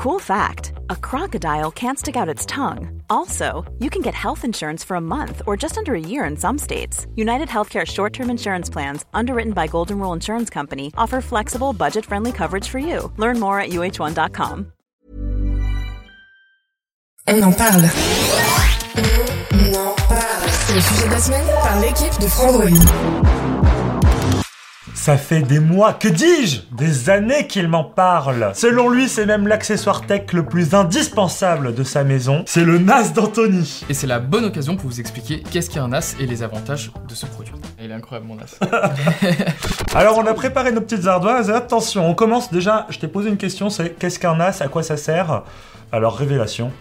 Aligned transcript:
Cool 0.00 0.18
fact 0.18 0.72
a 0.88 0.96
crocodile 0.96 1.70
can't 1.70 1.98
stick 1.98 2.16
out 2.16 2.26
its 2.26 2.46
tongue. 2.46 3.02
Also, 3.10 3.70
you 3.80 3.90
can 3.90 4.00
get 4.00 4.14
health 4.14 4.46
insurance 4.46 4.82
for 4.82 4.94
a 4.94 5.00
month 5.00 5.42
or 5.46 5.58
just 5.58 5.76
under 5.76 5.94
a 5.94 6.00
year 6.00 6.24
in 6.24 6.38
some 6.38 6.56
states. 6.56 7.06
United 7.16 7.48
Healthcare 7.48 7.86
short 7.86 8.14
term 8.14 8.30
insurance 8.30 8.70
plans, 8.70 9.04
underwritten 9.12 9.52
by 9.52 9.66
Golden 9.66 9.98
Rule 9.98 10.14
Insurance 10.14 10.48
Company, 10.48 10.90
offer 10.96 11.20
flexible, 11.20 11.74
budget 11.74 12.06
friendly 12.06 12.32
coverage 12.32 12.66
for 12.66 12.78
you. 12.78 13.12
Learn 13.18 13.38
more 13.38 13.60
at 13.60 13.72
uh1.com. 13.72 14.72
On 17.28 17.42
en 17.42 17.52
parle. 17.52 17.90
On 19.52 19.74
en 19.74 19.94
parle. 20.08 20.48
C'est 20.48 20.74
le 20.76 20.80
sujet 20.80 21.06
de 21.08 21.12
la 21.12 21.20
semaine 21.20 21.46
par 21.62 21.78
l'équipe 21.80 22.18
de 22.22 22.26
Frandroid. 22.26 23.39
Ça 25.00 25.16
fait 25.16 25.40
des 25.40 25.60
mois, 25.60 25.94
que 25.94 26.08
dis-je 26.08 26.60
Des 26.72 27.08
années 27.08 27.46
qu'il 27.46 27.68
m'en 27.68 27.84
parle. 27.84 28.50
Selon 28.52 28.90
lui, 28.90 29.08
c'est 29.08 29.24
même 29.24 29.48
l'accessoire 29.48 30.02
tech 30.02 30.34
le 30.34 30.44
plus 30.44 30.74
indispensable 30.74 31.74
de 31.74 31.82
sa 31.82 32.04
maison. 32.04 32.42
C'est 32.46 32.66
le 32.66 32.76
NAS 32.76 33.14
d'Anthony. 33.14 33.82
Et 33.88 33.94
c'est 33.94 34.06
la 34.06 34.18
bonne 34.18 34.44
occasion 34.44 34.76
pour 34.76 34.90
vous 34.90 35.00
expliquer 35.00 35.42
qu'est-ce 35.42 35.70
qu'est 35.70 35.78
un 35.78 35.88
NAS 35.88 36.16
et 36.20 36.26
les 36.26 36.42
avantages 36.42 36.92
de 37.08 37.14
ce 37.14 37.24
produit. 37.24 37.54
Il 37.82 37.90
est 37.90 37.94
incroyable 37.94 38.26
mon 38.26 38.36
NAS. 38.36 38.58
Alors, 39.94 40.18
on 40.18 40.26
a 40.26 40.34
préparé 40.34 40.70
nos 40.70 40.82
petites 40.82 41.06
ardoises. 41.06 41.50
Attention, 41.50 42.06
on 42.06 42.12
commence 42.12 42.50
déjà. 42.50 42.86
Je 42.90 42.98
t'ai 42.98 43.08
posé 43.08 43.30
une 43.30 43.38
question 43.38 43.70
c'est 43.70 43.98
qu'est-ce 43.98 44.18
qu'un 44.18 44.36
NAS 44.36 44.60
À 44.60 44.68
quoi 44.68 44.82
ça 44.82 44.98
sert? 44.98 45.44
Alors, 45.92 46.14
révélation. 46.14 46.72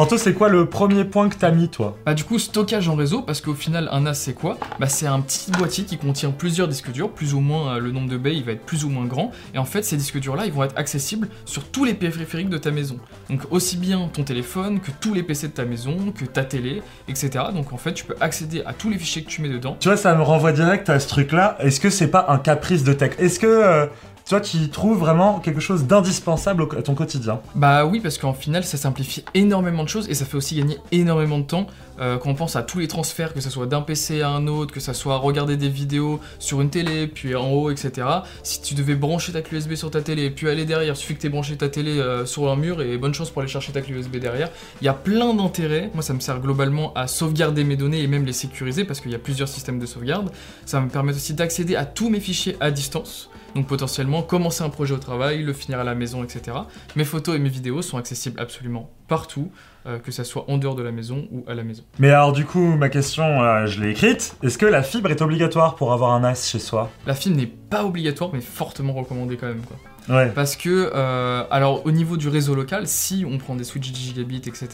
Anto, 0.00 0.16
c'est 0.16 0.32
quoi 0.32 0.48
le 0.48 0.66
premier 0.66 1.04
point 1.04 1.28
que 1.28 1.34
t'as 1.34 1.50
mis, 1.50 1.68
toi? 1.68 1.96
Bah 2.06 2.14
du 2.14 2.22
coup, 2.22 2.38
stockage 2.38 2.88
en 2.88 2.94
réseau, 2.94 3.20
parce 3.20 3.40
qu'au 3.40 3.54
final, 3.54 3.88
un 3.90 4.02
NAS 4.02 4.14
c'est 4.14 4.32
quoi? 4.32 4.56
Bah 4.78 4.86
c'est 4.86 5.08
un 5.08 5.20
petit 5.20 5.50
boîtier 5.50 5.82
qui 5.82 5.98
contient 5.98 6.30
plusieurs 6.30 6.68
disques 6.68 6.92
durs, 6.92 7.10
plus 7.10 7.34
ou 7.34 7.40
moins 7.40 7.74
euh, 7.74 7.80
le 7.80 7.90
nombre 7.90 8.08
de 8.08 8.16
baies, 8.16 8.36
il 8.36 8.44
va 8.44 8.52
être 8.52 8.64
plus 8.64 8.84
ou 8.84 8.90
moins 8.90 9.06
grand, 9.06 9.32
et 9.54 9.58
en 9.58 9.64
fait, 9.64 9.82
ces 9.82 9.96
disques 9.96 10.20
durs 10.20 10.36
là, 10.36 10.46
ils 10.46 10.52
vont 10.52 10.62
être 10.62 10.78
accessibles 10.78 11.28
sur 11.44 11.64
tous 11.64 11.84
les 11.84 11.94
périphériques 11.94 12.48
de 12.48 12.58
ta 12.58 12.70
maison. 12.70 12.98
Donc 13.28 13.40
aussi 13.50 13.76
bien 13.76 14.08
ton 14.12 14.22
téléphone, 14.22 14.78
que 14.78 14.92
tous 15.00 15.14
les 15.14 15.24
PC 15.24 15.48
de 15.48 15.52
ta 15.54 15.64
maison, 15.64 15.96
que 16.16 16.26
ta 16.26 16.44
télé, 16.44 16.80
etc. 17.08 17.46
Donc 17.52 17.72
en 17.72 17.76
fait, 17.76 17.92
tu 17.92 18.04
peux 18.04 18.14
accéder 18.20 18.62
à 18.66 18.74
tous 18.74 18.90
les 18.90 18.98
fichiers 18.98 19.24
que 19.24 19.28
tu 19.28 19.42
mets 19.42 19.48
dedans. 19.48 19.76
Tu 19.80 19.88
vois, 19.88 19.96
ça 19.96 20.14
me 20.14 20.22
renvoie 20.22 20.52
direct 20.52 20.88
à 20.90 21.00
ce 21.00 21.08
truc-là. 21.08 21.56
Est-ce 21.58 21.80
que 21.80 21.90
c'est 21.90 22.12
pas 22.12 22.26
un 22.28 22.38
caprice 22.38 22.84
de 22.84 22.92
tech? 22.92 23.14
Est-ce 23.18 23.40
que 23.40 23.48
euh, 23.48 23.86
toi, 24.28 24.40
tu 24.42 24.58
y 24.58 24.68
trouves 24.68 24.98
vraiment 24.98 25.40
quelque 25.40 25.60
chose 25.60 25.84
d'indispensable 25.84 26.66
à 26.76 26.82
ton 26.82 26.94
quotidien 26.94 27.40
Bah 27.54 27.86
oui, 27.86 28.00
parce 28.00 28.18
qu'en 28.18 28.34
final, 28.34 28.62
ça 28.62 28.76
simplifie 28.76 29.24
énormément 29.32 29.84
de 29.84 29.88
choses 29.88 30.06
et 30.10 30.14
ça 30.14 30.26
fait 30.26 30.36
aussi 30.36 30.56
gagner 30.56 30.76
énormément 30.92 31.38
de 31.38 31.44
temps 31.44 31.66
euh, 32.00 32.18
quand 32.18 32.30
on 32.30 32.34
pense 32.34 32.54
à 32.54 32.62
tous 32.62 32.78
les 32.78 32.88
transferts, 32.88 33.32
que 33.32 33.40
ça 33.40 33.50
soit 33.50 33.66
d'un 33.66 33.80
PC 33.80 34.20
à 34.20 34.28
un 34.28 34.46
autre, 34.46 34.72
que 34.72 34.80
ça 34.80 34.94
soit 34.94 35.16
regarder 35.16 35.56
des 35.56 35.70
vidéos 35.70 36.20
sur 36.38 36.60
une 36.60 36.70
télé, 36.70 37.06
puis 37.06 37.34
en 37.34 37.50
haut, 37.50 37.70
etc. 37.70 38.06
Si 38.42 38.60
tu 38.60 38.74
devais 38.74 38.94
brancher 38.94 39.32
ta 39.32 39.40
clé 39.40 39.58
USB 39.58 39.74
sur 39.74 39.90
ta 39.90 40.02
télé, 40.02 40.30
puis 40.30 40.48
aller 40.48 40.64
derrière, 40.64 40.94
il 40.94 40.96
suffit 40.96 41.16
que 41.16 41.20
tu 41.20 41.28
branché 41.28 41.56
ta 41.56 41.68
télé 41.68 41.98
euh, 41.98 42.26
sur 42.26 42.50
un 42.50 42.56
mur 42.56 42.82
et 42.82 42.98
bonne 42.98 43.14
chance 43.14 43.30
pour 43.30 43.40
aller 43.40 43.50
chercher 43.50 43.72
ta 43.72 43.80
clé 43.80 43.94
USB 43.94 44.16
derrière. 44.16 44.50
Il 44.80 44.84
y 44.84 44.88
a 44.88 44.94
plein 44.94 45.34
d'intérêts. 45.34 45.90
Moi, 45.94 46.02
ça 46.02 46.12
me 46.12 46.20
sert 46.20 46.38
globalement 46.40 46.92
à 46.94 47.06
sauvegarder 47.06 47.64
mes 47.64 47.76
données 47.76 48.02
et 48.02 48.06
même 48.06 48.24
les 48.24 48.32
sécuriser 48.32 48.84
parce 48.84 49.00
qu'il 49.00 49.10
y 49.10 49.16
a 49.16 49.18
plusieurs 49.18 49.48
systèmes 49.48 49.78
de 49.78 49.86
sauvegarde. 49.86 50.30
Ça 50.66 50.80
me 50.80 50.88
permet 50.88 51.14
aussi 51.14 51.34
d'accéder 51.34 51.76
à 51.76 51.84
tous 51.84 52.10
mes 52.10 52.20
fichiers 52.20 52.56
à 52.60 52.70
distance. 52.70 53.30
Donc 53.54 53.66
potentiellement 53.66 54.22
commencer 54.22 54.62
un 54.62 54.68
projet 54.68 54.94
au 54.94 54.98
travail, 54.98 55.42
le 55.42 55.52
finir 55.52 55.80
à 55.80 55.84
la 55.84 55.94
maison, 55.94 56.22
etc. 56.22 56.56
Mes 56.96 57.04
photos 57.04 57.36
et 57.36 57.38
mes 57.38 57.48
vidéos 57.48 57.82
sont 57.82 57.98
accessibles 57.98 58.40
absolument 58.40 58.90
partout, 59.08 59.50
euh, 59.86 59.98
que 59.98 60.12
ça 60.12 60.24
soit 60.24 60.44
en 60.48 60.58
dehors 60.58 60.74
de 60.74 60.82
la 60.82 60.92
maison 60.92 61.26
ou 61.32 61.44
à 61.48 61.54
la 61.54 61.64
maison. 61.64 61.82
Mais 61.98 62.10
alors, 62.10 62.32
du 62.32 62.44
coup, 62.44 62.76
ma 62.76 62.88
question, 62.88 63.42
euh, 63.42 63.66
je 63.66 63.80
l'ai 63.80 63.90
écrite. 63.90 64.36
Est-ce 64.42 64.58
que 64.58 64.66
la 64.66 64.82
fibre 64.82 65.10
est 65.10 65.22
obligatoire 65.22 65.76
pour 65.76 65.92
avoir 65.92 66.12
un 66.12 66.20
NAS 66.20 66.48
chez 66.50 66.58
soi? 66.58 66.90
La 67.06 67.14
film 67.14 67.36
n'est 67.36 67.46
pas 67.46 67.84
obligatoire, 67.84 68.30
mais 68.32 68.40
fortement 68.40 68.92
recommandée 68.92 69.36
quand 69.36 69.46
même. 69.46 69.62
Quoi. 69.62 69.76
Ouais. 70.08 70.32
Parce 70.34 70.56
que, 70.56 70.90
euh, 70.94 71.44
alors 71.50 71.84
au 71.84 71.90
niveau 71.90 72.16
du 72.16 72.28
réseau 72.28 72.54
local, 72.54 72.86
si 72.86 73.24
on 73.28 73.36
prend 73.36 73.54
des 73.54 73.64
switches 73.64 73.92
10 73.92 74.06
gigabits, 74.08 74.42
etc., 74.46 74.68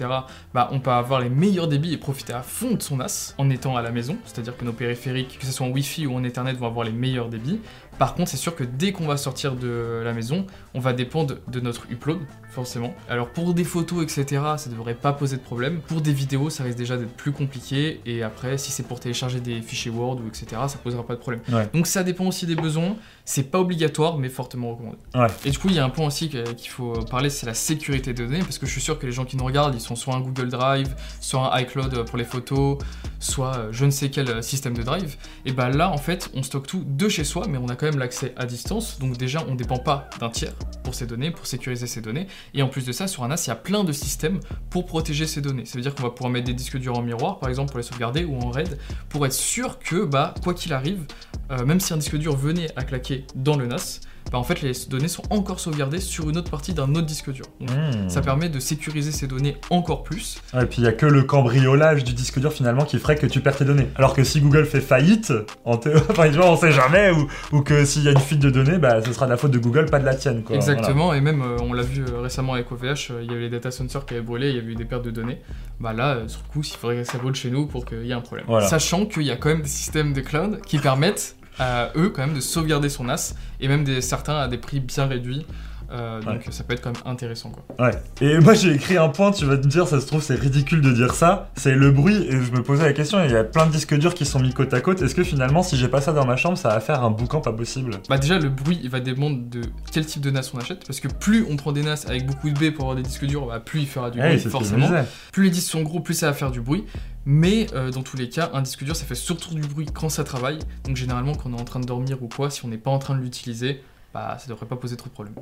bah, 0.52 0.68
on 0.70 0.78
peut 0.78 0.90
avoir 0.90 1.20
les 1.20 1.28
meilleurs 1.28 1.66
débits 1.66 1.92
et 1.92 1.96
profiter 1.96 2.32
à 2.32 2.42
fond 2.42 2.72
de 2.72 2.82
son 2.82 2.98
NAS 2.98 3.34
en 3.38 3.50
étant 3.50 3.76
à 3.76 3.82
la 3.82 3.90
maison. 3.90 4.16
C'est-à-dire 4.24 4.56
que 4.56 4.64
nos 4.64 4.72
périphériques, 4.72 5.38
que 5.40 5.46
ce 5.46 5.52
soit 5.52 5.66
en 5.66 5.70
Wi-Fi 5.70 6.06
ou 6.06 6.14
en 6.14 6.22
Ethernet, 6.22 6.52
vont 6.52 6.66
avoir 6.66 6.86
les 6.86 6.92
meilleurs 6.92 7.28
débits. 7.28 7.60
Par 7.98 8.14
contre, 8.14 8.30
c'est 8.30 8.36
sûr 8.36 8.54
que 8.54 8.64
dès 8.64 8.92
qu'on 8.92 9.06
va 9.06 9.16
sortir 9.16 9.54
de 9.54 10.02
la 10.04 10.12
maison, 10.12 10.46
on 10.74 10.80
va 10.80 10.92
dépendre 10.92 11.36
de 11.48 11.60
notre 11.60 11.90
upload, 11.90 12.18
forcément. 12.50 12.94
Alors 13.08 13.28
pour 13.28 13.54
des 13.54 13.64
photos, 13.64 14.02
etc., 14.02 14.42
ça 14.56 14.70
devrait 14.70 14.94
pas 14.94 15.12
poser 15.12 15.36
de 15.36 15.42
problème. 15.42 15.80
Pour 15.80 16.00
des 16.00 16.12
vidéos, 16.12 16.50
ça 16.50 16.64
risque 16.64 16.78
déjà 16.78 16.96
d'être 16.96 17.14
plus 17.14 17.32
compliqué. 17.32 18.00
Et 18.06 18.22
après, 18.22 18.58
si 18.58 18.70
c'est 18.72 18.82
pour 18.82 19.00
télécharger 19.00 19.40
des 19.40 19.60
fichiers 19.62 19.90
Word 19.90 20.20
ou 20.24 20.28
etc., 20.28 20.46
ça 20.68 20.78
posera 20.82 21.06
pas 21.06 21.14
de 21.14 21.20
problème. 21.20 21.42
Ouais. 21.52 21.68
Donc 21.72 21.86
ça 21.86 22.02
dépend 22.02 22.26
aussi 22.26 22.46
des 22.46 22.56
besoins. 22.56 22.96
C'est 23.26 23.50
pas 23.50 23.58
obligatoire, 23.58 24.18
mais 24.18 24.28
fortement 24.28 24.72
recommandé. 24.72 24.98
Ouais. 25.14 25.28
Et 25.46 25.50
du 25.50 25.58
coup, 25.58 25.68
il 25.68 25.74
y 25.74 25.78
a 25.78 25.84
un 25.84 25.90
point 25.90 26.06
aussi 26.06 26.28
qu'il 26.28 26.70
faut 26.70 26.92
parler, 27.10 27.30
c'est 27.30 27.46
la 27.46 27.54
sécurité 27.54 28.12
des 28.12 28.24
données, 28.24 28.40
parce 28.40 28.58
que 28.58 28.66
je 28.66 28.72
suis 28.72 28.82
sûr 28.82 28.98
que 28.98 29.06
les 29.06 29.12
gens 29.12 29.24
qui 29.24 29.38
nous 29.38 29.44
regardent, 29.44 29.74
ils 29.74 29.80
sont 29.80 29.96
soit 29.96 30.14
un 30.14 30.20
Google 30.20 30.50
Drive, 30.50 30.94
soit 31.20 31.54
un 31.54 31.60
iCloud 31.60 32.04
pour 32.04 32.18
les 32.18 32.24
photos, 32.24 32.78
soit 33.20 33.56
euh, 33.56 33.68
je 33.72 33.86
ne 33.86 33.90
sais 33.90 34.10
quel 34.10 34.28
euh, 34.28 34.42
système 34.42 34.76
de 34.76 34.82
drive. 34.82 35.16
Et 35.46 35.52
bah 35.52 35.70
là, 35.70 35.90
en 35.90 35.96
fait, 35.96 36.30
on 36.34 36.42
stocke 36.42 36.66
tout 36.66 36.84
de 36.86 37.08
chez 37.08 37.24
soi, 37.24 37.46
mais 37.48 37.56
on 37.56 37.68
a 37.68 37.76
quand 37.76 37.86
même 37.86 37.98
l'accès 37.98 38.34
à 38.36 38.44
distance, 38.44 38.98
donc 38.98 39.16
déjà, 39.16 39.42
on 39.48 39.54
dépend 39.54 39.78
pas 39.78 40.10
d'un 40.20 40.28
tiers 40.28 40.52
pour 40.82 40.94
ces 40.94 41.06
données, 41.06 41.30
pour 41.30 41.46
sécuriser 41.46 41.86
ces 41.86 42.02
données. 42.02 42.26
Et 42.52 42.62
en 42.62 42.68
plus 42.68 42.84
de 42.84 42.92
ça, 42.92 43.06
sur 43.06 43.24
un 43.24 43.28
NAS, 43.28 43.44
il 43.46 43.48
y 43.48 43.52
a 43.52 43.56
plein 43.56 43.84
de 43.84 43.92
systèmes 43.92 44.40
pour 44.68 44.84
protéger 44.84 45.26
ces 45.26 45.40
données. 45.40 45.64
Ça 45.64 45.78
veut 45.78 45.82
dire 45.82 45.94
qu'on 45.94 46.02
va 46.02 46.10
pouvoir 46.10 46.30
mettre 46.30 46.46
des 46.46 46.52
disques 46.52 46.76
durs 46.76 46.98
en 46.98 47.02
miroir, 47.02 47.38
par 47.38 47.48
exemple, 47.48 47.70
pour 47.70 47.78
les 47.78 47.84
sauvegarder, 47.84 48.24
ou 48.24 48.38
en 48.38 48.50
RAID, 48.50 48.78
pour 49.08 49.24
être 49.24 49.32
sûr 49.32 49.78
que, 49.78 50.04
bah, 50.04 50.34
quoi 50.42 50.52
qu'il 50.52 50.74
arrive, 50.74 51.06
euh, 51.50 51.64
même 51.64 51.80
si 51.80 51.92
un 51.94 51.96
disque 51.96 52.16
dur 52.16 52.36
venait 52.36 52.68
à 52.76 52.84
claquer 52.84 53.13
dans 53.34 53.56
le 53.56 53.66
NAS, 53.66 54.00
bah 54.32 54.38
en 54.38 54.42
fait 54.42 54.62
les 54.62 54.72
données 54.88 55.08
sont 55.08 55.22
encore 55.30 55.60
sauvegardées 55.60 56.00
sur 56.00 56.30
une 56.30 56.38
autre 56.38 56.50
partie 56.50 56.72
d'un 56.72 56.90
autre 56.94 57.06
disque 57.06 57.30
dur. 57.30 57.44
Donc, 57.60 57.70
Hmm. 57.74 58.08
Ça 58.08 58.20
permet 58.20 58.48
de 58.48 58.58
sécuriser 58.58 59.12
ces 59.12 59.26
données 59.26 59.56
encore 59.70 60.02
plus. 60.02 60.38
Ouais, 60.52 60.62
et 60.62 60.66
puis 60.66 60.78
il 60.78 60.84
y 60.84 60.86
a 60.86 60.92
que 60.92 61.06
le 61.06 61.22
cambriolage 61.22 62.04
du 62.04 62.12
disque 62.12 62.38
dur 62.38 62.52
finalement 62.52 62.84
qui 62.84 62.98
ferait 62.98 63.16
que 63.16 63.26
tu 63.26 63.40
perds 63.40 63.56
tes 63.56 63.64
données. 63.64 63.88
Alors 63.96 64.14
que 64.14 64.24
si 64.24 64.40
Google 64.40 64.64
fait 64.64 64.80
faillite, 64.80 65.32
en 65.64 65.76
théorie, 65.76 66.02
enfin, 66.10 66.28
tu 66.30 66.36
vois, 66.36 66.50
on 66.50 66.56
sait 66.56 66.72
jamais, 66.72 67.10
ou, 67.10 67.28
ou 67.52 67.60
que 67.62 67.84
s'il 67.84 68.02
y 68.02 68.08
a 68.08 68.12
une 68.12 68.18
fuite 68.18 68.40
de 68.40 68.50
données, 68.50 68.78
bah, 68.78 69.02
ce 69.04 69.12
sera 69.12 69.26
de 69.26 69.30
la 69.30 69.36
faute 69.36 69.50
de 69.50 69.58
Google, 69.58 69.86
pas 69.86 69.98
de 69.98 70.04
la 70.04 70.14
tienne. 70.14 70.42
Quoi. 70.42 70.56
Exactement, 70.56 71.12
et 71.14 71.20
même 71.20 71.42
euh, 71.42 71.56
on 71.60 71.72
l'a 71.72 71.82
vu 71.82 72.04
euh, 72.04 72.20
récemment 72.20 72.54
avec 72.54 72.70
OVH, 72.70 72.84
euh, 72.84 73.22
il 73.22 73.30
y 73.30 73.34
avait 73.34 73.42
les 73.42 73.50
data 73.50 73.70
centers 73.70 74.06
qui 74.06 74.14
avaient 74.14 74.22
brûlé, 74.22 74.50
il 74.50 74.56
y 74.56 74.58
avait 74.58 74.72
eu 74.72 74.76
des 74.76 74.84
pertes 74.84 75.04
de 75.04 75.10
données. 75.10 75.40
Bah 75.80 75.92
là, 75.92 76.14
euh, 76.14 76.28
sur 76.28 76.40
le 76.46 76.52
coup, 76.52 76.62
il 76.62 76.76
faudrait 76.76 76.96
que 76.96 77.04
ça 77.04 77.18
brûle 77.18 77.34
chez 77.34 77.50
nous 77.50 77.66
pour 77.66 77.84
qu'il 77.84 78.04
y 78.04 78.10
ait 78.10 78.14
un 78.14 78.20
problème. 78.20 78.46
Voilà. 78.48 78.68
Sachant 78.68 79.06
qu'il 79.06 79.22
y 79.22 79.30
a 79.30 79.36
quand 79.36 79.48
même 79.48 79.62
des 79.62 79.68
systèmes 79.68 80.12
de 80.12 80.20
cloud 80.20 80.60
qui 80.66 80.78
permettent 80.78 81.36
à 81.58 81.90
eux 81.96 82.10
quand 82.10 82.26
même 82.26 82.34
de 82.34 82.40
sauvegarder 82.40 82.88
son 82.88 83.04
NAS, 83.04 83.34
et 83.60 83.68
même 83.68 83.84
des, 83.84 84.00
certains 84.00 84.36
à 84.36 84.48
des 84.48 84.58
prix 84.58 84.80
bien 84.80 85.06
réduits. 85.06 85.46
Euh, 85.90 86.20
donc 86.22 86.42
ça 86.50 86.64
peut 86.64 86.74
être 86.74 86.82
quand 86.82 86.92
même 86.92 87.02
intéressant 87.12 87.50
quoi. 87.50 87.86
Ouais. 87.86 87.92
Et 88.20 88.38
moi 88.40 88.54
j'ai 88.54 88.72
écrit 88.72 88.96
un 88.96 89.08
point, 89.08 89.30
tu 89.32 89.44
vas 89.44 89.56
te 89.56 89.66
dire, 89.66 89.86
ça 89.86 90.00
se 90.00 90.06
trouve 90.06 90.22
c'est 90.22 90.34
ridicule 90.34 90.80
de 90.80 90.92
dire 90.92 91.14
ça, 91.14 91.50
c'est 91.56 91.74
le 91.74 91.90
bruit, 91.90 92.26
et 92.28 92.42
je 92.42 92.52
me 92.52 92.62
posais 92.62 92.84
la 92.84 92.92
question, 92.92 93.22
il 93.24 93.30
y 93.30 93.36
a 93.36 93.44
plein 93.44 93.66
de 93.66 93.72
disques 93.72 93.94
durs 93.96 94.14
qui 94.14 94.24
sont 94.24 94.40
mis 94.40 94.52
côte 94.52 94.72
à 94.74 94.80
côte, 94.80 95.02
est-ce 95.02 95.14
que 95.14 95.24
finalement 95.24 95.62
si 95.62 95.76
j'ai 95.76 95.88
pas 95.88 96.00
ça 96.00 96.12
dans 96.12 96.26
ma 96.26 96.36
chambre, 96.36 96.58
ça 96.58 96.70
va 96.70 96.80
faire 96.80 97.02
un 97.04 97.10
boucan 97.10 97.40
pas 97.40 97.52
possible? 97.52 97.92
Bah 98.08 98.18
déjà 98.18 98.38
le 98.38 98.48
bruit 98.48 98.80
il 98.82 98.90
va 98.90 99.00
dépendre 99.00 99.38
de 99.48 99.62
quel 99.92 100.06
type 100.06 100.22
de 100.22 100.30
NAS 100.30 100.50
on 100.54 100.58
achète 100.58 100.86
parce 100.86 101.00
que 101.00 101.08
plus 101.08 101.46
on 101.48 101.56
prend 101.56 101.72
des 101.72 101.82
NAS 101.82 102.04
avec 102.06 102.26
beaucoup 102.26 102.50
de 102.50 102.58
baies 102.58 102.70
pour 102.70 102.84
avoir 102.84 102.96
des 102.96 103.02
disques 103.02 103.26
durs, 103.26 103.46
bah, 103.46 103.60
plus 103.60 103.80
il 103.80 103.86
fera 103.86 104.10
du 104.10 104.20
Ouais, 104.20 104.36
bruit 104.36 104.50
forcément. 104.50 104.88
Plus 105.32 105.44
les 105.44 105.50
disques 105.50 105.70
sont 105.70 105.82
gros, 105.82 106.00
plus 106.00 106.14
ça 106.14 106.26
va 106.26 106.32
faire 106.32 106.50
du 106.50 106.60
bruit. 106.60 106.84
Mais 107.26 107.66
euh, 107.74 107.90
dans 107.90 108.02
tous 108.02 108.16
les 108.16 108.28
cas, 108.28 108.50
un 108.52 108.60
disque 108.60 108.84
dur 108.84 108.94
ça 108.94 109.04
fait 109.04 109.14
surtout 109.14 109.54
du 109.54 109.62
bruit 109.62 109.86
quand 109.92 110.08
ça 110.08 110.24
travaille. 110.24 110.58
Donc 110.84 110.96
généralement 110.96 111.34
quand 111.34 111.50
on 111.50 111.56
est 111.56 111.60
en 111.60 111.64
train 111.64 111.80
de 111.80 111.86
dormir 111.86 112.22
ou 112.22 112.28
quoi, 112.28 112.50
si 112.50 112.64
on 112.64 112.68
n'est 112.68 112.78
pas 112.78 112.90
en 112.90 112.98
train 112.98 113.16
de 113.16 113.22
l'utiliser, 113.22 113.82
bah 114.14 114.36
ça 114.38 114.46
devrait 114.48 114.66
pas 114.66 114.76
poser 114.76 114.96
trop 114.96 115.08
de 115.08 115.14
problèmes. 115.14 115.34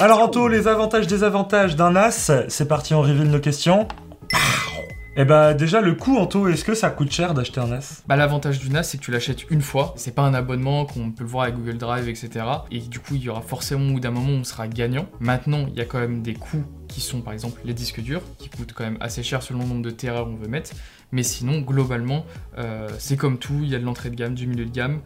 Alors 0.00 0.18
Anto, 0.18 0.48
les 0.48 0.66
avantages 0.66 1.06
désavantages 1.06 1.76
d'un 1.76 1.92
NAS, 1.92 2.32
c'est 2.48 2.68
parti, 2.68 2.92
on 2.92 3.00
reveal 3.00 3.30
nos 3.30 3.38
questions. 3.38 3.86
Et 5.18 5.24
bah 5.24 5.54
déjà 5.54 5.80
le 5.80 5.94
coût 5.94 6.18
Anto, 6.18 6.48
est-ce 6.48 6.64
que 6.64 6.74
ça 6.74 6.90
coûte 6.90 7.10
cher 7.10 7.32
d'acheter 7.32 7.60
un 7.60 7.68
NAS 7.68 8.02
Bah 8.08 8.16
l'avantage 8.16 8.58
du 8.58 8.68
NAS 8.68 8.82
c'est 8.82 8.98
que 8.98 9.04
tu 9.04 9.12
l'achètes 9.12 9.48
une 9.48 9.62
fois, 9.62 9.94
c'est 9.96 10.14
pas 10.14 10.22
un 10.22 10.34
abonnement 10.34 10.84
qu'on 10.84 11.12
peut 11.12 11.22
le 11.22 11.30
voir 11.30 11.44
avec 11.44 11.54
Google 11.54 11.78
Drive 11.78 12.08
etc. 12.08 12.44
Et 12.72 12.80
du 12.80 12.98
coup 12.98 13.14
il 13.14 13.22
y 13.22 13.28
aura 13.28 13.42
forcément 13.42 13.88
au 13.88 13.92
bout 13.92 14.00
d'un 14.00 14.10
moment 14.10 14.28
où 14.28 14.40
on 14.40 14.44
sera 14.44 14.66
gagnant. 14.66 15.06
Maintenant 15.20 15.66
il 15.68 15.74
y 15.74 15.80
a 15.80 15.84
quand 15.84 16.00
même 16.00 16.22
des 16.22 16.34
coûts 16.34 16.64
qui 16.88 17.00
sont 17.00 17.20
par 17.20 17.32
exemple 17.32 17.60
les 17.64 17.74
disques 17.74 18.00
durs, 18.00 18.22
qui 18.38 18.50
coûtent 18.50 18.72
quand 18.72 18.84
même 18.84 18.98
assez 19.00 19.22
cher 19.22 19.42
selon 19.42 19.60
le 19.60 19.66
nombre 19.66 19.82
de 19.82 19.90
terrains 19.90 20.24
qu'on 20.24 20.36
veut 20.36 20.48
mettre. 20.48 20.72
Mais 21.16 21.22
sinon 21.22 21.60
globalement 21.60 22.26
euh, 22.58 22.88
c'est 22.98 23.16
comme 23.16 23.38
tout, 23.38 23.58
il 23.62 23.70
y 23.70 23.74
a 23.74 23.78
de 23.78 23.84
l'entrée 23.84 24.10
de 24.10 24.14
gamme, 24.14 24.34
du 24.34 24.46
milieu 24.46 24.66
de 24.66 24.70
gamme, 24.70 25.00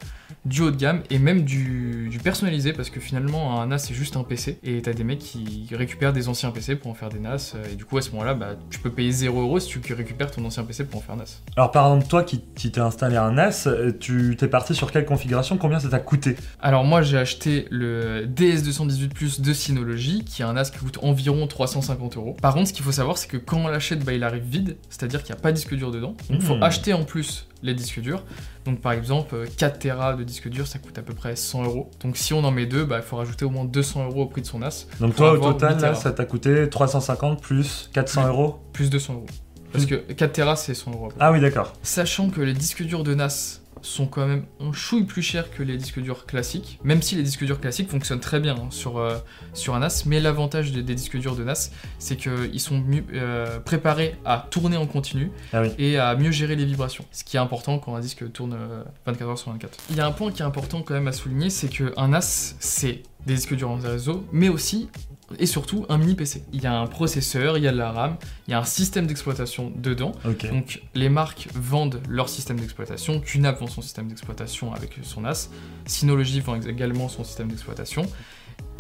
du 0.45 0.61
haut 0.63 0.71
de 0.73 0.77
gamme 0.77 1.03
et 1.09 1.19
même 1.19 1.43
du, 1.43 2.09
du 2.11 2.19
personnalisé 2.19 2.73
parce 2.73 2.91
que 2.91 3.01
finalement 3.01 3.61
un 3.61 3.67
NAS 3.69 3.79
c'est 3.79 3.95
juste 3.95 4.17
un 4.17 4.25
PC 4.25 4.59
et 4.65 4.83
t'as 4.83 4.93
des 4.93 5.05
mecs 5.05 5.21
qui 5.21 5.67
récupèrent 5.73 6.13
des 6.13 6.29
anciens 6.29 6.51
PC 6.51 6.77
pour 6.77 6.91
en 6.91 6.95
faire 6.95 7.09
des 7.09 7.19
NAS 7.19 7.55
et 7.73 7.77
du 7.77 7.85
coup 7.85 7.99
à 7.99 8.03
ce 8.03 8.11
moment 8.11 8.25
là 8.25 8.35
bah, 8.35 8.57
tu 8.69 8.79
peux 8.79 8.91
payer 8.91 9.11
0€ 9.11 9.61
si 9.61 9.81
tu 9.81 9.95
récupères 9.95 10.31
ton 10.31 10.45
ancien 10.45 10.65
PC 10.65 10.85
pour 10.85 11.01
en 11.01 11.03
faire 11.03 11.15
un 11.15 11.19
NAS. 11.19 11.43
Alors 11.57 11.71
par 11.71 11.87
exemple 11.87 12.07
toi 12.09 12.23
qui, 12.23 12.43
qui 12.55 12.71
t'es 12.71 12.81
installé 12.81 13.17
un 13.17 13.33
NAS, 13.33 13.65
euh, 13.67 13.93
tu 13.99 14.37
t'es 14.37 14.49
parti 14.49 14.75
sur 14.75 14.93
quelle 14.93 15.07
configuration? 15.07 15.57
Combien 15.57 15.81
ça 15.81 15.89
t'a 15.89 16.01
coûté? 16.01 16.37
Alors 16.61 16.85
moi 16.85 17.03
j'ai 17.03 17.19
acheté 17.19 17.67
le 17.71 18.27
DS218 18.27 19.09
Plus 19.09 19.41
de 19.41 19.53
Synology 19.53 20.25
qui 20.25 20.43
est 20.43 20.45
un 20.45 20.53
NAS 20.53 20.71
qui 20.71 20.79
coûte 20.79 20.99
environ 21.03 21.47
300 21.47 21.71
150 21.71 22.17
euros. 22.17 22.37
Par 22.41 22.55
contre, 22.55 22.69
ce 22.69 22.73
qu'il 22.73 22.85
faut 22.85 22.93
savoir, 22.93 23.19
c'est 23.19 23.29
que 23.29 23.37
quand 23.37 23.59
on 23.59 23.69
l'achète, 23.69 24.05
bah, 24.05 24.13
il 24.13 24.25
arrive 24.25 24.45
vide, 24.45 24.77
c'est-à-dire 24.89 25.23
qu'il 25.23 25.35
n'y 25.35 25.39
a 25.39 25.43
pas 25.43 25.51
de 25.51 25.57
disque 25.57 25.75
dur 25.75 25.91
dedans. 25.91 26.00
Donc 26.01 26.19
il 26.31 26.41
faut 26.41 26.57
Mmh. 26.57 26.63
acheter 26.63 26.93
en 26.95 27.05
plus 27.05 27.47
les 27.63 27.75
disques 27.75 28.01
durs. 28.01 28.25
Donc 28.65 28.81
par 28.81 28.93
exemple, 28.93 29.35
euh, 29.35 29.47
4 29.57 29.79
Tera 29.79 30.15
de 30.15 30.23
disque 30.25 30.49
dur, 30.49 30.67
ça 30.67 30.79
coûte 30.79 30.97
à 30.99 31.03
peu 31.03 31.15
près 31.15 31.37
100 31.37 31.65
euros. 31.65 31.91
Donc 32.03 32.17
si 32.17 32.33
on 32.35 32.43
en 32.45 32.51
met 32.51 32.67
deux, 32.67 32.85
bah, 32.85 32.97
il 32.99 33.03
faut 33.03 33.17
rajouter 33.17 33.45
au 33.45 33.51
moins 33.51 33.65
200 33.65 34.07
euros 34.07 34.23
au 34.23 34.27
prix 34.27 34.43
de 34.43 34.47
son 34.47 34.59
NAS, 34.59 34.87
Donc 35.01 35.15
toi, 35.17 35.33
au 35.33 35.39
total, 35.53 35.75
8 35.77 35.83
là, 35.83 35.89
Tera. 35.91 35.95
ça 36.01 36.13
t'a 36.13 36.25
coûté 36.25 36.69
350 36.69 37.41
plus 37.41 37.89
400 37.93 38.23
Oui. 38.23 38.29
euros 38.29 38.59
plus 38.73 38.91
200 38.91 39.15
euros. 39.15 39.27
Parce 39.73 39.87
que 39.87 39.95
4 39.95 40.33
Tera, 40.33 40.57
c'est 40.57 40.75
100 40.75 40.91
euros. 40.93 41.07
à 41.07 41.09
peu 41.11 41.15
près. 41.17 41.25
Ah 41.27 41.33
oui, 41.33 41.41
d'accord. 41.41 41.73
Sachant 41.83 42.29
que 42.31 42.41
les 42.41 42.55
disques 42.55 42.83
durs 42.83 43.05
de 43.05 43.15
NAS 43.15 43.60
sont 43.83 44.07
quand 44.07 44.27
même 44.27 44.45
un 44.61 44.73
chouille 44.73 45.05
plus 45.05 45.23
chers 45.23 45.51
que 45.51 45.63
les 45.63 45.77
disques 45.77 46.01
durs 46.01 46.27
classiques, 46.27 46.79
même 46.85 47.03
si 47.03 47.15
les 47.17 47.23
disques 47.23 47.45
durs 47.45 47.61
classiques 47.61 47.89
fonctionnent 47.91 48.21
très 48.21 48.41
bien 48.41 48.55
hein, 48.55 48.69
sur, 48.71 48.99
euh, 48.99 49.17
sur 49.55 49.75
un 49.75 49.81
NAS, 49.81 50.05
mais 50.07 50.21
l'avantage 50.21 50.73
des, 50.73 50.83
des 50.83 50.95
disques 50.95 51.19
durs 51.19 51.37
de 51.37 51.45
NAS, 51.45 51.71
c'est 51.99 52.17
qu'ils 52.17 52.61
sont 52.61 52.79
mieux 52.81 53.05
euh, 53.15 53.59
préparés 53.61 54.17
à 54.25 54.47
tourner 54.51 54.77
en 54.77 54.87
continu 54.87 55.31
Ah 55.53 55.63
oui. 55.63 55.69
et 55.79 55.99
à 55.99 56.15
mieux 56.17 56.31
gérer 56.31 56.57
les 56.57 56.65
vibrations, 56.65 57.05
ce 57.13 57.25
qui 57.25 57.37
est 57.37 57.41
important 57.41 57.79
quand 57.79 57.95
un 57.95 58.01
disque 58.01 58.31
tourne 58.33 58.55
euh, 58.55 58.83
24 59.07 59.29
heures 59.29 59.39
sur 59.39 59.53
24. 59.53 59.79
Il 59.91 59.97
y 59.97 60.01
a 60.01 60.07
un 60.07 60.13
point 60.13 60.31
qui 60.33 60.43
est 60.43 60.45
important 60.45 60.83
quand 60.83 60.95
même 60.95 61.09
à 61.09 61.13
souligner, 61.13 61.51
c'est 61.51 61.69
qu'un 61.69 62.09
NAS, 62.09 62.55
c'est 62.61 63.03
des 63.27 63.35
disques 63.35 63.55
durs 63.55 63.71
en 63.71 63.77
réseau, 63.77 64.27
mais 64.33 64.49
aussi 64.49 64.89
et 65.39 65.47
surtout 65.47 65.87
un 65.89 65.99
mini 65.99 66.15
PC. 66.15 66.43
Il 66.53 66.63
y 66.63 66.67
a 66.67 66.79
un 66.79 66.87
processeur, 66.87 67.59
il 67.59 67.65
y 67.65 67.69
a 67.69 67.73
de 67.73 67.77
la 67.77 67.93
RAM, 67.93 68.17
il 68.49 68.51
y 68.51 68.55
a 68.55 68.59
un 68.59 68.65
système 68.65 69.07
d'exploitation 69.07 69.73
dedans, 69.77 70.13
donc 70.51 70.83
les 70.95 71.09
marques 71.09 71.49
vendent 71.55 72.01
leur 72.09 72.29
système 72.29 72.59
d'exploitation, 72.59 73.21
QNAP 73.21 73.61
vend 73.61 73.67
son 73.67 73.83
système 73.83 74.09
d'exploitation 74.09 74.73
avec 74.73 74.99
son 75.03 75.23
NAS, 75.23 75.51
Synology 75.87 76.41
vend 76.41 76.61
également 76.61 77.09
son 77.09 77.25
système 77.25 77.49
d'exploitation. 77.49 78.07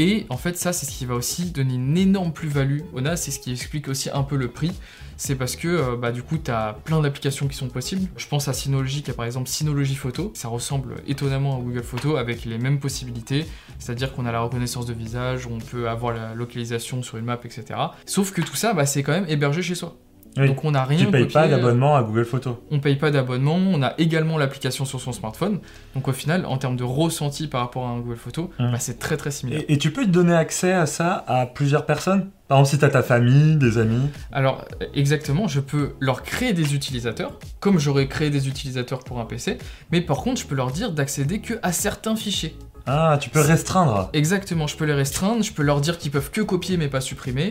Et 0.00 0.24
en 0.30 0.38
fait 0.38 0.56
ça 0.56 0.72
c'est 0.72 0.86
ce 0.86 0.92
qui 0.92 1.04
va 1.04 1.14
aussi 1.14 1.50
donner 1.50 1.74
une 1.74 1.94
énorme 1.98 2.32
plus-value 2.32 2.80
au 2.94 3.02
NAS, 3.02 3.18
c'est 3.18 3.30
ce 3.30 3.38
qui 3.38 3.52
explique 3.52 3.86
aussi 3.86 4.08
un 4.08 4.22
peu 4.22 4.36
le 4.36 4.48
prix. 4.48 4.72
C'est 5.18 5.34
parce 5.34 5.56
que 5.56 5.68
euh, 5.68 5.96
bah, 5.96 6.10
du 6.10 6.22
coup 6.22 6.38
tu 6.38 6.50
as 6.50 6.72
plein 6.84 7.02
d'applications 7.02 7.46
qui 7.48 7.54
sont 7.54 7.68
possibles. 7.68 8.08
Je 8.16 8.26
pense 8.26 8.48
à 8.48 8.54
Synology 8.54 9.02
qui 9.02 9.10
a 9.10 9.14
par 9.14 9.26
exemple 9.26 9.50
Synology 9.50 9.96
Photo, 9.96 10.32
ça 10.34 10.48
ressemble 10.48 10.94
étonnamment 11.06 11.58
à 11.58 11.60
Google 11.60 11.82
Photo 11.82 12.16
avec 12.16 12.46
les 12.46 12.56
mêmes 12.56 12.80
possibilités, 12.80 13.44
c'est-à-dire 13.78 14.14
qu'on 14.14 14.24
a 14.24 14.32
la 14.32 14.40
reconnaissance 14.40 14.86
de 14.86 14.94
visage, 14.94 15.46
on 15.46 15.58
peut 15.58 15.86
avoir 15.86 16.14
la 16.14 16.32
localisation 16.34 17.02
sur 17.02 17.18
une 17.18 17.26
map, 17.26 17.38
etc. 17.44 17.78
Sauf 18.06 18.32
que 18.32 18.40
tout 18.40 18.56
ça 18.56 18.72
bah, 18.72 18.86
c'est 18.86 19.02
quand 19.02 19.12
même 19.12 19.26
hébergé 19.28 19.60
chez 19.60 19.74
soi. 19.74 19.98
Oui. 20.36 20.46
Donc 20.46 20.64
on 20.64 20.70
n'a 20.70 20.84
rien 20.84 20.98
Tu 20.98 21.06
payes 21.10 21.22
copié, 21.22 21.32
pas 21.34 21.46
euh, 21.46 21.50
d'abonnement 21.50 21.96
à 21.96 22.02
Google 22.02 22.24
Photos. 22.24 22.56
on 22.70 22.78
paye 22.78 22.96
pas 22.96 23.10
d'abonnement, 23.10 23.56
on 23.56 23.82
a 23.82 23.94
également 23.98 24.38
l'application 24.38 24.84
sur 24.84 25.00
son 25.00 25.12
smartphone. 25.12 25.58
Donc 25.94 26.06
au 26.08 26.12
final, 26.12 26.46
en 26.46 26.56
termes 26.56 26.76
de 26.76 26.84
ressenti 26.84 27.48
par 27.48 27.62
rapport 27.62 27.86
à 27.86 27.90
un 27.90 27.98
Google 27.98 28.16
Photo, 28.16 28.50
Hum. 28.58 28.70
bah, 28.70 28.78
c'est 28.78 28.98
très 28.98 29.16
très 29.16 29.30
similaire. 29.32 29.62
Et, 29.68 29.72
et 29.74 29.78
tu 29.78 29.90
peux 29.92 30.04
te 30.04 30.10
donner 30.10 30.34
accès 30.34 30.72
à 30.72 30.86
ça 30.86 31.24
à 31.26 31.46
plusieurs 31.46 31.84
personnes? 31.86 32.30
Par 32.48 32.58
exemple, 32.58 32.70
si 32.70 32.78
t'as 32.80 32.88
ta 32.90 33.02
famille, 33.02 33.56
des 33.56 33.78
amis? 33.78 34.08
Alors 34.32 34.64
exactement, 34.94 35.46
je 35.48 35.60
peux 35.60 35.94
leur 36.00 36.22
créer 36.22 36.52
des 36.52 36.74
utilisateurs, 36.74 37.38
comme 37.60 37.78
j'aurais 37.78 38.08
créé 38.08 38.30
des 38.30 38.48
utilisateurs 38.48 39.00
pour 39.00 39.20
un 39.20 39.24
PC, 39.24 39.58
mais 39.92 40.00
par 40.00 40.18
contre, 40.18 40.40
je 40.40 40.46
peux 40.46 40.54
leur 40.56 40.70
dire 40.70 40.92
d'accéder 40.92 41.40
que 41.40 41.54
à 41.62 41.72
certains 41.72 42.16
fichiers. 42.16 42.56
Ah, 42.86 43.18
tu 43.20 43.30
peux 43.30 43.40
restreindre. 43.40 44.10
Exactement, 44.14 44.66
je 44.66 44.76
peux 44.76 44.84
les 44.84 44.94
restreindre, 44.94 45.42
je 45.44 45.52
peux 45.52 45.62
leur 45.62 45.80
dire 45.80 45.98
qu'ils 45.98 46.10
peuvent 46.10 46.30
que 46.30 46.40
copier 46.40 46.76
mais 46.76 46.88
pas 46.88 47.00
supprimer. 47.00 47.50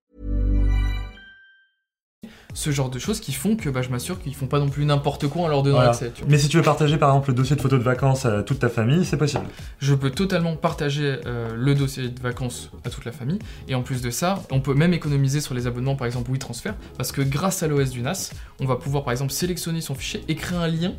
Ce 2.53 2.69
genre 2.71 2.89
de 2.89 2.99
choses 2.99 3.19
qui 3.19 3.31
font 3.31 3.55
que 3.55 3.69
bah, 3.69 3.81
je 3.81 3.89
m'assure 3.89 4.19
qu'ils 4.21 4.35
font 4.35 4.47
pas 4.47 4.59
non 4.59 4.67
plus 4.69 4.85
n'importe 4.85 5.27
quoi 5.27 5.43
en 5.43 5.47
leur 5.47 5.63
donnant 5.63 5.77
Voilà. 5.77 5.91
accès. 5.91 6.11
tu 6.13 6.21
vois. 6.23 6.31
Mais 6.31 6.37
si 6.37 6.49
tu 6.49 6.57
veux 6.57 6.63
partager 6.63 6.97
par 6.97 7.09
exemple 7.09 7.29
le 7.29 7.35
dossier 7.35 7.55
de 7.55 7.61
photos 7.61 7.79
de 7.79 7.83
vacances 7.83 8.25
à 8.25 8.43
toute 8.43 8.59
ta 8.59 8.69
famille, 8.69 9.05
c'est 9.05 9.17
possible. 9.17 9.45
Je 9.79 9.93
peux 9.93 10.09
totalement 10.09 10.55
partager 10.55 11.19
euh, 11.25 11.49
le 11.55 11.75
dossier 11.75 12.09
de 12.09 12.19
vacances 12.21 12.69
à 12.85 12.89
toute 12.89 13.05
la 13.05 13.11
famille. 13.11 13.39
Et 13.67 13.75
en 13.75 13.81
plus 13.81 14.01
de 14.01 14.09
ça, 14.09 14.43
on 14.51 14.59
peut 14.59 14.73
même 14.73 14.93
économiser 14.93 15.39
sur 15.41 15.53
les 15.53 15.65
abonnements, 15.67 15.95
par 15.95 16.07
exemple 16.07 16.29
WeTransfer, 16.31 16.71
parce 16.97 17.11
que 17.11 17.21
grâce 17.21 17.63
à 17.63 17.67
l'OS 17.67 17.89
du 17.91 18.01
NAS, 18.01 18.31
on 18.59 18.65
va 18.65 18.75
pouvoir 18.75 19.03
par 19.03 19.11
exemple 19.11 19.31
sélectionner 19.31 19.81
son 19.81 19.95
fichier 19.95 20.23
et 20.27 20.35
créer 20.35 20.57
un 20.57 20.67
lien 20.67 20.93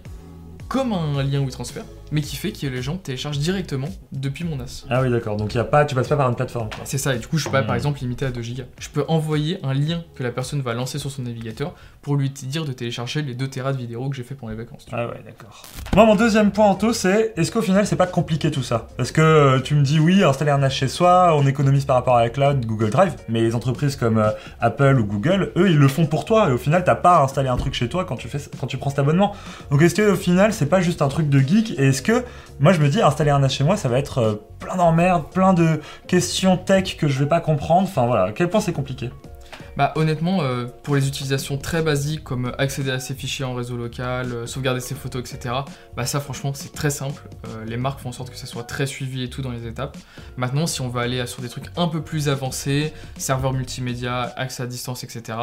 comme 0.69 0.93
un 0.95 1.23
lien 1.23 1.41
WeTransfer, 1.45 1.83
mais 2.13 2.21
qui 2.21 2.37
fait 2.37 2.53
que 2.53 2.67
les 2.67 2.83
gens 2.83 2.97
téléchargent 2.99 3.39
directement 3.39 3.89
depuis 4.13 4.45
mon 4.45 4.57
NAS. 4.57 4.85
Ah 4.91 5.03
oui, 5.03 5.11
d'accord. 5.11 5.37
Donc 5.37 5.55
y 5.55 5.59
a 5.59 5.65
pas, 5.65 5.85
tu 5.85 5.95
passes 5.95 6.09
pas 6.09 6.17
par 6.17 6.29
une 6.29 6.37
plateforme. 6.37 6.69
quoi. 6.69 6.81
C'est 6.85 6.99
ça, 6.99 7.15
et 7.15 7.19
du 7.19 7.27
coup, 7.27 7.39
je 7.39 7.43
suis 7.43 7.51
pas 7.51 7.63
par 7.63 7.75
exemple 7.75 8.01
limité 8.01 8.27
à 8.27 8.31
2 8.31 8.41
Go. 8.41 8.63
Je 8.79 8.89
peux 8.91 9.05
envoyer 9.09 9.59
un 9.63 9.75
lien 9.75 10.05
que 10.15 10.23
la 10.23 10.31
personne 10.31 10.61
va 10.61 10.75
lancer 10.75 10.99
sur 10.99 11.11
son 11.11 11.23
navigateur 11.23 11.75
pour 12.03 12.17
lui 12.17 12.31
dire 12.31 12.65
de 12.65 12.73
télécharger 12.73 13.23
les 13.23 13.35
2 13.35 13.49
Tera 13.49 13.73
de 13.73 13.79
vidéos 13.79 14.09
que 14.11 14.17
j'ai 14.17 14.23
fait 14.25 14.35
pendant 14.35 14.51
les 14.51 14.59
vacances. 14.59 14.85
tu 14.85 14.91
vois. 14.91 15.05
Ah 15.05 15.09
ouais, 15.09 15.23
d'accord. 15.25 15.63
Moi, 15.95 16.05
mon 16.05 16.15
deuxième 16.17 16.51
point, 16.51 16.67
Anto, 16.67 16.93
c'est 16.93 17.33
est-ce 17.37 17.51
qu'au 17.51 17.63
final, 17.63 17.87
c'est 17.87 17.97
pas 17.97 18.07
compliqué 18.07 18.51
tout 18.51 18.63
ça? 18.63 18.89
Parce 18.97 19.13
que 19.13 19.21
euh, 19.21 19.61
tu 19.61 19.75
me 19.75 19.83
dis, 19.83 19.99
oui, 19.99 20.23
installer 20.23 20.51
un 20.51 20.59
NAS 20.59 20.71
chez 20.71 20.89
soi, 20.89 21.35
on 21.37 21.47
économise 21.47 21.85
par 21.85 21.97
rapport 21.97 22.17
à 22.17 22.23
la 22.23 22.31
cloud, 22.31 22.65
Google 22.67 22.91
Drive, 22.91 23.15
mais 23.29 23.41
les 23.41 23.55
entreprises 23.55 23.97
comme 23.97 24.19
euh, 24.19 24.31
Apple 24.61 24.99
ou 24.99 25.05
Google, 25.05 25.53
eux, 25.57 25.71
ils 25.71 25.79
le 25.79 25.89
font 25.89 26.07
pour 26.07 26.25
toi, 26.25 26.49
et 26.51 26.53
au 26.53 26.59
final, 26.59 26.83
t'as 26.85 26.95
pas 26.97 27.17
à 27.19 27.23
installer 27.23 27.49
un 27.49 27.57
truc 27.57 27.75
chez 27.75 27.89
toi 27.89 28.05
quand 28.05 28.17
tu, 28.17 28.29
fais, 28.29 28.39
quand 28.61 28.67
tu 28.67 28.77
prends 28.77 28.91
cet 28.91 28.99
abonnement. 28.99 29.35
Donc, 29.71 29.81
est-ce 29.83 29.95
que 29.95 30.11
au 30.11 30.17
final, 30.17 30.53
c'est 30.53 30.67
pas 30.67 30.81
juste 30.81 31.03
un 31.03 31.09
truc 31.09 31.29
de 31.29 31.39
geek? 31.39 31.79
Et 31.79 31.89
est-ce 31.89 32.02
que, 32.03 32.25
moi, 32.61 32.73
je 32.73 32.81
me 32.81 32.89
dis, 32.89 33.01
installer 33.01 33.31
un 33.31 33.41
NAS 33.41 33.49
chez 33.49 33.65
moi, 33.65 33.77
ça 33.77 33.89
va 33.89 33.99
être 33.99 34.19
euh, 34.19 34.35
plein 34.59 34.77
d'emmerdes, 34.77 35.31
plein 35.31 35.53
de 35.55 35.81
questions 36.07 36.57
tech 36.57 36.97
que 36.97 37.09
je 37.09 37.19
vais 37.19 37.29
pas 37.29 37.41
comprendre. 37.41 37.89
Enfin, 37.89 38.07
voilà, 38.07 38.25
à 38.25 38.33
quel 38.33 38.49
point 38.49 38.61
c'est 38.61 38.73
compliqué 38.73 39.11
Bah 39.77 39.93
honnêtement, 39.97 40.43
euh, 40.43 40.67
pour 40.83 40.95
les 40.95 41.09
utilisations 41.09 41.57
très 41.57 41.83
basiques 41.83 42.23
comme 42.23 42.47
euh, 42.47 42.61
accéder 42.61 42.91
à 42.91 43.01
ses 43.01 43.15
fichiers 43.15 43.45
en 43.45 43.55
réseau 43.55 43.77
local, 43.77 44.47
sauvegarder 44.47 44.81
ses 44.81 44.95
photos, 44.95 45.23
etc. 45.23 45.55
Bah 45.97 46.07
ça 46.07 46.21
franchement 46.21 46.53
c'est 46.55 46.73
très 46.73 46.91
simple. 46.91 47.23
Les 47.67 47.77
marques 47.77 48.01
font 48.01 48.11
en 48.11 48.13
sorte 48.13 48.31
que 48.31 48.37
ça 48.37 48.47
soit 48.47 48.65
très 48.65 48.87
suivi 48.87 49.25
et 49.25 49.31
tout 49.31 49.41
dans 49.41 49.51
les 49.51 49.67
étapes. 49.67 49.97
Maintenant 50.37 50.67
si 50.67 50.83
on 50.83 50.89
va 50.89 51.01
aller 51.01 51.27
sur 51.27 51.43
des 51.43 51.49
trucs 51.49 51.67
un 51.77 51.89
peu 51.89 52.03
plus 52.03 52.29
avancés, 52.29 52.93
serveur 53.17 53.55
multimédia, 53.55 54.33
accès 54.37 54.63
à 54.63 54.67
distance, 54.67 55.05
etc. 55.05 55.39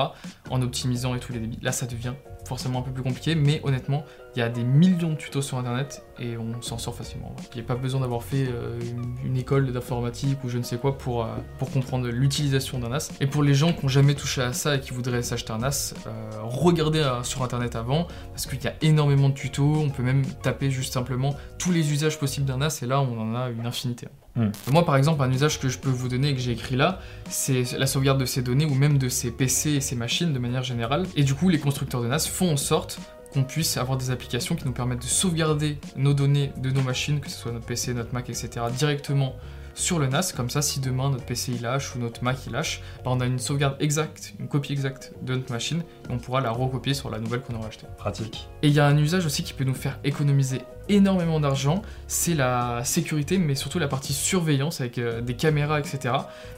En 0.49 0.61
optimisant 0.61 1.15
et 1.15 1.19
tous 1.19 1.33
les 1.33 1.39
débits, 1.39 1.59
là 1.61 1.71
ça 1.71 1.87
devient 1.87 2.13
forcément 2.45 2.79
un 2.79 2.81
peu 2.81 2.91
plus 2.91 3.03
compliqué, 3.03 3.35
mais 3.35 3.61
honnêtement, 3.63 4.03
il 4.35 4.39
y 4.39 4.41
a 4.41 4.49
des 4.49 4.63
millions 4.63 5.11
de 5.11 5.15
tutos 5.15 5.41
sur 5.41 5.57
internet 5.57 6.03
et 6.19 6.37
on 6.37 6.61
s'en 6.61 6.77
sort 6.77 6.95
facilement. 6.95 7.35
Il 7.53 7.57
n'y 7.57 7.61
a 7.61 7.67
pas 7.67 7.75
besoin 7.75 8.01
d'avoir 8.01 8.23
fait 8.23 8.47
euh, 8.47 8.79
une, 9.23 9.37
école 9.37 9.71
d'informatique 9.71 10.43
ou 10.43 10.49
je 10.49 10.57
ne 10.57 10.63
sais 10.63 10.77
quoi 10.77 10.97
pour, 10.97 11.23
euh, 11.23 11.27
comprendre 11.73 12.07
l'utilisation 12.07 12.79
d'un 12.79 12.89
NAS. 12.89 13.11
Et 13.21 13.27
pour 13.27 13.43
les 13.43 13.53
gens 13.53 13.73
qui 13.73 13.83
n'ont 13.83 13.89
jamais 13.89 14.15
touché 14.15 14.41
à 14.41 14.53
ça 14.53 14.75
et 14.75 14.79
qui 14.79 14.91
voudraient 14.91 15.23
s'acheter 15.23 15.53
un 15.53 15.59
NAS, 15.59 15.93
euh, 16.07 16.11
regardez 16.43 17.07
sur 17.23 17.43
internet 17.43 17.75
avant 17.75 18.07
parce 18.31 18.45
qu'il 18.45 18.63
y 18.63 18.67
a 18.67 18.73
énormément 18.81 19.29
de 19.29 19.33
tutos. 19.33 19.75
On 19.77 19.89
peut 19.89 20.03
même 20.03 20.25
taper 20.25 20.71
juste 20.71 20.93
simplement 20.93 21.35
tous 21.57 21.71
les 21.71 21.91
usages 21.91 22.19
possibles 22.19 22.45
d'un 22.45 22.57
NAS 22.57 22.79
et 22.81 22.85
là 22.85 23.01
on 23.01 23.19
en 23.19 23.35
a 23.35 23.49
une 23.49 23.65
infinité. 23.65 24.07
Hmm. 24.39 24.51
Moi 24.71 24.85
par 24.85 24.95
exemple, 24.95 25.21
un 25.21 25.31
usage 25.31 25.59
que 25.59 25.67
je 25.67 25.77
peux 25.77 25.89
vous 25.89 26.07
donner 26.07 26.29
et 26.29 26.33
que 26.33 26.39
j'ai 26.39 26.53
écrit 26.53 26.77
là, 26.77 26.99
c'est 27.29 27.77
la 27.77 27.85
sauvegarde 27.85 28.19
de 28.19 28.25
ces 28.25 28.41
données 28.41 28.65
ou 28.65 28.73
même 28.73 28.97
de 28.97 29.09
ces 29.09 29.31
PC 29.31 29.71
et 29.71 29.81
ces 29.81 29.97
machines 29.97 30.31
de 30.31 30.39
manière 30.39 30.63
générale. 30.63 31.05
Et 31.17 31.23
du 31.23 31.33
coup, 31.33 31.49
les 31.49 31.59
constructeurs 31.59 32.01
de 32.01 32.07
NAS 32.07 32.25
font 32.31 32.53
en 32.53 32.57
sorte 32.57 32.99
qu'on 33.33 33.43
puisse 33.43 33.75
avoir 33.75 33.97
des 33.97 34.11
applications 34.11 34.55
qui 34.55 34.65
nous 34.65 34.71
permettent 34.71 35.01
de 35.01 35.07
sauvegarder 35.07 35.77
nos 35.97 36.13
données 36.13 36.53
de 36.57 36.71
nos 36.71 36.81
machines, 36.81 37.19
que 37.19 37.29
ce 37.29 37.37
soit 37.37 37.51
notre 37.51 37.65
PC, 37.65 37.93
notre 37.93 38.13
Mac, 38.13 38.29
etc., 38.29 38.49
directement 38.75 39.35
sur 39.75 39.99
le 39.99 40.07
NAS. 40.07 40.33
Comme 40.35 40.49
ça, 40.49 40.61
si 40.61 40.79
demain 40.79 41.09
notre 41.09 41.25
PC 41.25 41.51
il 41.55 41.61
lâche 41.61 41.95
ou 41.95 41.99
notre 41.99 42.23
Mac 42.23 42.37
il 42.47 42.53
lâche, 42.53 42.81
bah, 43.03 43.11
on 43.11 43.19
a 43.19 43.25
une 43.25 43.39
sauvegarde 43.39 43.75
exacte, 43.81 44.33
une 44.39 44.47
copie 44.47 44.71
exacte 44.71 45.13
de 45.21 45.35
notre 45.35 45.51
machine 45.51 45.81
et 46.09 46.11
on 46.13 46.17
pourra 46.17 46.39
la 46.39 46.51
recopier 46.51 46.93
sur 46.93 47.09
la 47.09 47.19
nouvelle 47.19 47.41
qu'on 47.41 47.55
aura 47.55 47.67
achetée. 47.67 47.87
Pratique. 47.97 48.47
Et 48.63 48.69
il 48.69 48.73
y 48.73 48.79
a 48.79 48.87
un 48.87 48.97
usage 48.97 49.25
aussi 49.25 49.43
qui 49.43 49.53
peut 49.53 49.65
nous 49.65 49.75
faire 49.75 49.99
économiser 50.03 50.61
énormément 50.89 51.39
d'argent, 51.39 51.81
c'est 52.07 52.33
la 52.35 52.81
sécurité, 52.83 53.37
mais 53.37 53.55
surtout 53.55 53.79
la 53.79 53.87
partie 53.87 54.13
surveillance 54.13 54.81
avec 54.81 54.97
euh, 54.97 55.21
des 55.21 55.35
caméras, 55.35 55.79
etc. 55.79 56.13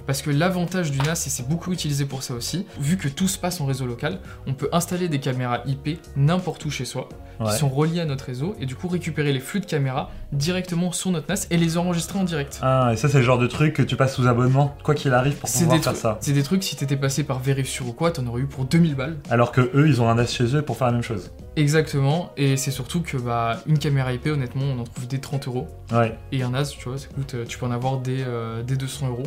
Parce 0.07 0.21
que 0.21 0.31
l'avantage 0.31 0.91
du 0.91 0.97
NAS, 1.00 1.23
et 1.27 1.29
c'est 1.29 1.47
beaucoup 1.47 1.71
utilisé 1.71 2.05
pour 2.05 2.23
ça 2.23 2.33
aussi, 2.33 2.65
vu 2.79 2.97
que 2.97 3.07
tout 3.07 3.27
se 3.27 3.38
passe 3.38 3.61
en 3.61 3.65
réseau 3.65 3.85
local, 3.85 4.19
on 4.47 4.53
peut 4.53 4.69
installer 4.71 5.07
des 5.07 5.19
caméras 5.19 5.61
IP 5.65 6.00
n'importe 6.15 6.65
où 6.65 6.71
chez 6.71 6.85
soi, 6.85 7.07
Ouais. 7.39 7.51
qui 7.51 7.57
sont 7.57 7.69
reliées 7.69 8.01
à 8.01 8.05
notre 8.05 8.25
réseau, 8.25 8.55
et 8.59 8.67
du 8.67 8.75
coup 8.75 8.88
récupérer 8.88 9.33
les 9.33 9.39
flux 9.39 9.61
de 9.61 9.65
caméras 9.65 10.11
directement 10.31 10.91
sur 10.91 11.09
notre 11.09 11.27
NAS 11.27 11.47
et 11.50 11.57
les 11.57 11.77
enregistrer 11.77 12.19
en 12.19 12.23
direct. 12.23 12.59
Ah, 12.61 12.91
et 12.93 12.97
ça, 12.97 13.09
c'est 13.09 13.17
le 13.17 13.23
genre 13.23 13.39
de 13.39 13.47
truc 13.47 13.73
que 13.73 13.81
tu 13.81 13.95
passes 13.95 14.15
sous 14.15 14.27
abonnement, 14.27 14.75
quoi 14.83 14.93
qu'il 14.93 15.11
arrive, 15.13 15.35
pour 15.35 15.50
pouvoir 15.50 15.77
des, 15.77 15.81
faire 15.81 15.95
ça. 15.95 16.17
c'est 16.21 16.33
des 16.33 16.43
trucs, 16.43 16.63
si 16.63 16.75
t'étais 16.75 16.97
passé 16.97 17.23
par 17.23 17.39
Vérifsure 17.39 17.88
ou 17.88 17.93
quoi, 17.93 18.11
t'en 18.11 18.27
aurais 18.27 18.41
eu 18.41 18.45
pour 18.45 18.65
2000 18.65 18.95
balles. 18.95 19.17
Alors 19.31 19.51
que 19.51 19.61
eux, 19.73 19.88
ils 19.88 20.01
ont 20.01 20.07
un 20.09 20.15
NAS 20.15 20.27
chez 20.27 20.55
eux 20.55 20.61
pour 20.61 20.77
faire 20.77 20.88
la 20.88 20.93
même 20.93 21.01
chose. 21.01 21.31
Exactement, 21.55 22.31
et 22.38 22.55
c'est 22.55 22.72
surtout 22.72 23.01
que 23.01 23.17
bah, 23.17 23.62
une 23.67 23.77
caméra 23.77 24.13
IP, 24.13 24.27
honnêtement, 24.27 24.63
on 24.63 24.79
en 24.79 24.84
trouve 24.84 25.08
des 25.08 25.20
30 25.20 25.48
euros. 25.48 25.67
Ouais. 25.91 26.17
Et 26.31 26.43
un 26.43 26.51
NAS, 26.51 26.75
tu 26.77 26.88
vois, 26.88 26.98
ça 26.98 27.08
coûte, 27.08 27.34
euh, 27.34 27.46
tu 27.46 27.58
peux 27.58 27.65
en 27.65 27.72
avoir 27.72 27.98
des, 28.00 28.24
euh, 28.25 28.63
des 28.63 28.77
200 28.77 29.10
euros. 29.10 29.24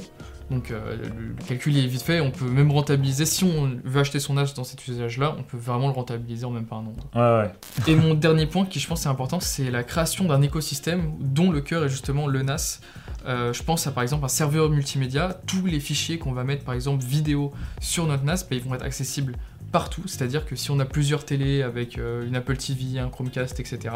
Donc 0.50 0.71
euh, 0.71 0.97
le, 0.97 1.04
le 1.04 1.35
calcul 1.47 1.76
est 1.76 1.87
vite 1.87 2.02
fait, 2.02 2.21
on 2.21 2.31
peut 2.31 2.45
même 2.45 2.71
rentabiliser, 2.71 3.25
si 3.25 3.45
on 3.45 3.78
veut 3.83 4.00
acheter 4.00 4.21
son 4.21 4.35
NAS 4.35 4.52
dans 4.54 4.64
cet 4.64 4.87
usage-là, 4.87 5.35
on 5.38 5.43
peut 5.43 5.57
vraiment 5.57 5.87
le 5.87 5.95
rentabiliser 5.95 6.45
en 6.45 6.50
même 6.50 6.66
pas 6.66 6.76
un 6.76 6.81
an. 6.81 7.40
ouais. 7.40 7.50
Et 7.87 7.97
mon 7.97 8.14
dernier 8.14 8.47
point 8.47 8.66
qui 8.66 8.78
je 8.78 8.87
pense 8.87 9.07
est 9.07 9.09
important, 9.09 9.40
c'est 9.40 9.71
la 9.71 9.83
création 9.85 10.26
d'un 10.26 10.43
écosystème 10.43 11.12
dont 11.19 11.50
le 11.50 11.61
cœur 11.61 11.85
est 11.85 11.88
justement 11.88 12.26
le 12.26 12.43
NAS. 12.43 12.81
Euh, 13.26 13.54
je 13.54 13.62
pense 13.62 13.87
à 13.87 13.90
par 13.90 14.02
exemple 14.02 14.26
un 14.26 14.28
serveur 14.28 14.69
multimédia, 14.69 15.40
tous 15.47 15.64
les 15.64 15.81
fichiers 15.81 16.19
qu'on 16.19 16.33
va 16.33 16.45
mettre 16.45 16.62
par 16.62 16.75
exemple 16.75 17.02
vidéo 17.02 17.52
sur 17.81 18.07
notre 18.07 18.25
NAS, 18.25 18.45
bah, 18.49 18.57
ils 18.57 18.62
vont 18.62 18.75
être 18.75 18.85
accessibles 18.85 19.37
partout, 19.75 20.02
c'est-à-dire 20.07 20.47
que 20.47 20.54
si 20.54 20.71
on 20.71 20.78
a 20.78 20.85
plusieurs 20.85 21.25
télés 21.25 21.62
avec 21.62 21.99
euh, 21.99 22.25
une 22.28 22.37
Apple 22.37 22.57
TV, 22.57 23.00
un 23.00 23.09
Chromecast, 23.09 23.59
etc., 23.59 23.93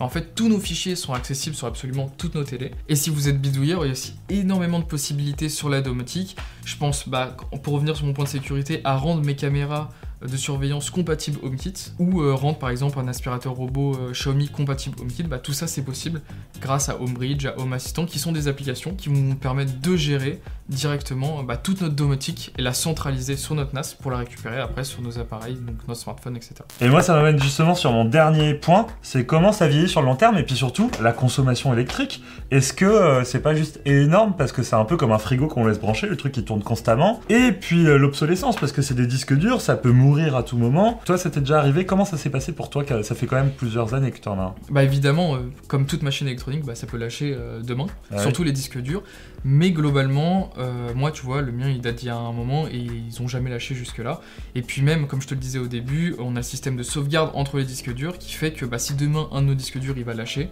en 0.00 0.08
fait 0.08 0.34
tous 0.34 0.48
nos 0.48 0.58
fichiers 0.58 0.96
sont 0.96 1.14
accessibles 1.14 1.54
sur 1.54 1.68
absolument 1.68 2.08
toutes 2.18 2.34
nos 2.34 2.42
télés. 2.42 2.72
Et 2.88 2.96
si 2.96 3.10
vous 3.10 3.28
êtes 3.28 3.40
bidouilleur, 3.40 3.84
il 3.84 3.86
y 3.86 3.90
a 3.90 3.92
aussi 3.92 4.14
énormément 4.28 4.80
de 4.80 4.84
possibilités 4.84 5.48
sur 5.48 5.68
la 5.68 5.82
domotique. 5.82 6.36
Je 6.64 6.76
pense, 6.76 7.08
bah, 7.08 7.36
pour 7.62 7.74
revenir 7.74 7.96
sur 7.96 8.06
mon 8.06 8.12
point 8.12 8.24
de 8.24 8.28
sécurité, 8.28 8.80
à 8.82 8.96
rendre 8.96 9.24
mes 9.24 9.36
caméras 9.36 9.90
de 10.22 10.36
surveillance 10.36 10.90
compatible 10.90 11.38
HomeKit 11.42 11.92
ou 11.98 12.20
euh, 12.20 12.34
rendre 12.34 12.58
par 12.58 12.70
exemple 12.70 12.98
un 12.98 13.08
aspirateur 13.08 13.54
robot 13.54 13.94
euh, 13.94 14.12
Xiaomi 14.12 14.48
compatible 14.48 14.96
HomeKit, 15.00 15.22
bah, 15.24 15.38
tout 15.38 15.52
ça 15.52 15.66
c'est 15.66 15.82
possible 15.82 16.20
grâce 16.60 16.88
à 16.88 17.00
HomeBridge, 17.00 17.46
à 17.46 17.58
Home 17.58 17.72
Assistant 17.72 18.04
qui 18.04 18.18
sont 18.18 18.32
des 18.32 18.48
applications 18.48 18.94
qui 18.94 19.10
nous 19.10 19.34
permettre 19.34 19.80
de 19.80 19.96
gérer 19.96 20.40
directement 20.68 21.42
bah, 21.42 21.56
toute 21.56 21.80
notre 21.80 21.94
domotique 21.94 22.52
et 22.58 22.62
la 22.62 22.72
centraliser 22.72 23.36
sur 23.36 23.54
notre 23.54 23.74
NAS 23.74 23.96
pour 24.00 24.10
la 24.10 24.18
récupérer 24.18 24.60
après 24.60 24.84
sur 24.84 25.02
nos 25.02 25.18
appareils, 25.18 25.54
donc 25.54 25.76
notre 25.88 26.00
smartphone, 26.00 26.36
etc. 26.36 26.54
Et 26.80 26.88
moi, 26.88 27.02
ça 27.02 27.14
m'amène 27.14 27.42
justement 27.42 27.74
sur 27.74 27.92
mon 27.92 28.04
dernier 28.04 28.54
point, 28.54 28.86
c'est 29.02 29.26
comment 29.26 29.52
ça 29.52 29.66
vieillit 29.66 29.88
sur 29.88 30.00
le 30.00 30.06
long 30.06 30.16
terme, 30.16 30.38
et 30.38 30.44
puis 30.44 30.54
surtout, 30.54 30.90
la 31.02 31.12
consommation 31.12 31.72
électrique. 31.72 32.22
Est-ce 32.50 32.72
que 32.72 32.84
euh, 32.84 33.24
c'est 33.24 33.40
pas 33.40 33.54
juste 33.54 33.80
énorme, 33.84 34.34
parce 34.38 34.52
que 34.52 34.62
c'est 34.62 34.76
un 34.76 34.84
peu 34.84 34.96
comme 34.96 35.12
un 35.12 35.18
frigo 35.18 35.48
qu'on 35.48 35.66
laisse 35.66 35.80
brancher, 35.80 36.06
le 36.06 36.16
truc 36.16 36.32
qui 36.32 36.44
tourne 36.44 36.62
constamment, 36.62 37.20
et 37.28 37.50
puis 37.52 37.82
l'obsolescence, 37.82 38.56
parce 38.56 38.72
que 38.72 38.82
c'est 38.82 38.94
des 38.94 39.06
disques 39.06 39.34
durs, 39.34 39.60
ça 39.60 39.76
peut 39.76 39.90
mourir 39.90 40.09
à 40.18 40.42
tout 40.42 40.58
moment. 40.58 41.00
Toi, 41.04 41.18
ça 41.18 41.30
t'est 41.30 41.40
déjà 41.40 41.58
arrivé, 41.58 41.86
comment 41.86 42.04
ça 42.04 42.16
s'est 42.16 42.30
passé 42.30 42.52
pour 42.52 42.70
toi, 42.70 42.84
ça 43.02 43.14
fait 43.14 43.26
quand 43.26 43.36
même 43.36 43.52
plusieurs 43.52 43.94
années 43.94 44.10
que 44.10 44.20
tu 44.20 44.28
en 44.28 44.38
as 44.38 44.54
Bah 44.70 44.82
évidemment, 44.82 45.36
euh, 45.36 45.38
comme 45.68 45.86
toute 45.86 46.02
machine 46.02 46.26
électronique, 46.26 46.64
bah, 46.64 46.74
ça 46.74 46.86
peut 46.86 46.96
lâcher 46.96 47.34
euh, 47.36 47.60
demain, 47.62 47.86
surtout 48.18 48.42
les 48.42 48.52
disques 48.52 48.78
durs. 48.78 49.02
Mais 49.44 49.70
globalement, 49.70 50.50
euh, 50.58 50.92
moi 50.94 51.12
tu 51.12 51.22
vois, 51.22 51.40
le 51.40 51.52
mien 51.52 51.68
il 51.68 51.80
date 51.80 51.96
d'il 51.96 52.08
y 52.08 52.10
a 52.10 52.16
un 52.16 52.32
moment 52.32 52.66
et 52.66 52.76
ils 52.76 53.22
ont 53.22 53.28
jamais 53.28 53.48
lâché 53.48 53.74
jusque-là. 53.74 54.20
Et 54.54 54.62
puis 54.62 54.82
même, 54.82 55.06
comme 55.06 55.22
je 55.22 55.28
te 55.28 55.34
le 55.34 55.40
disais 55.40 55.58
au 55.58 55.66
début, 55.66 56.14
on 56.18 56.36
a 56.36 56.40
le 56.40 56.42
système 56.42 56.76
de 56.76 56.82
sauvegarde 56.82 57.30
entre 57.34 57.56
les 57.56 57.64
disques 57.64 57.92
durs 57.94 58.18
qui 58.18 58.32
fait 58.32 58.52
que 58.52 58.66
bah, 58.66 58.78
si 58.78 58.94
demain 58.94 59.28
un 59.32 59.40
de 59.40 59.46
nos 59.46 59.54
disques 59.54 59.78
durs 59.78 59.94
il 59.96 60.04
va 60.04 60.12
lâcher, 60.12 60.50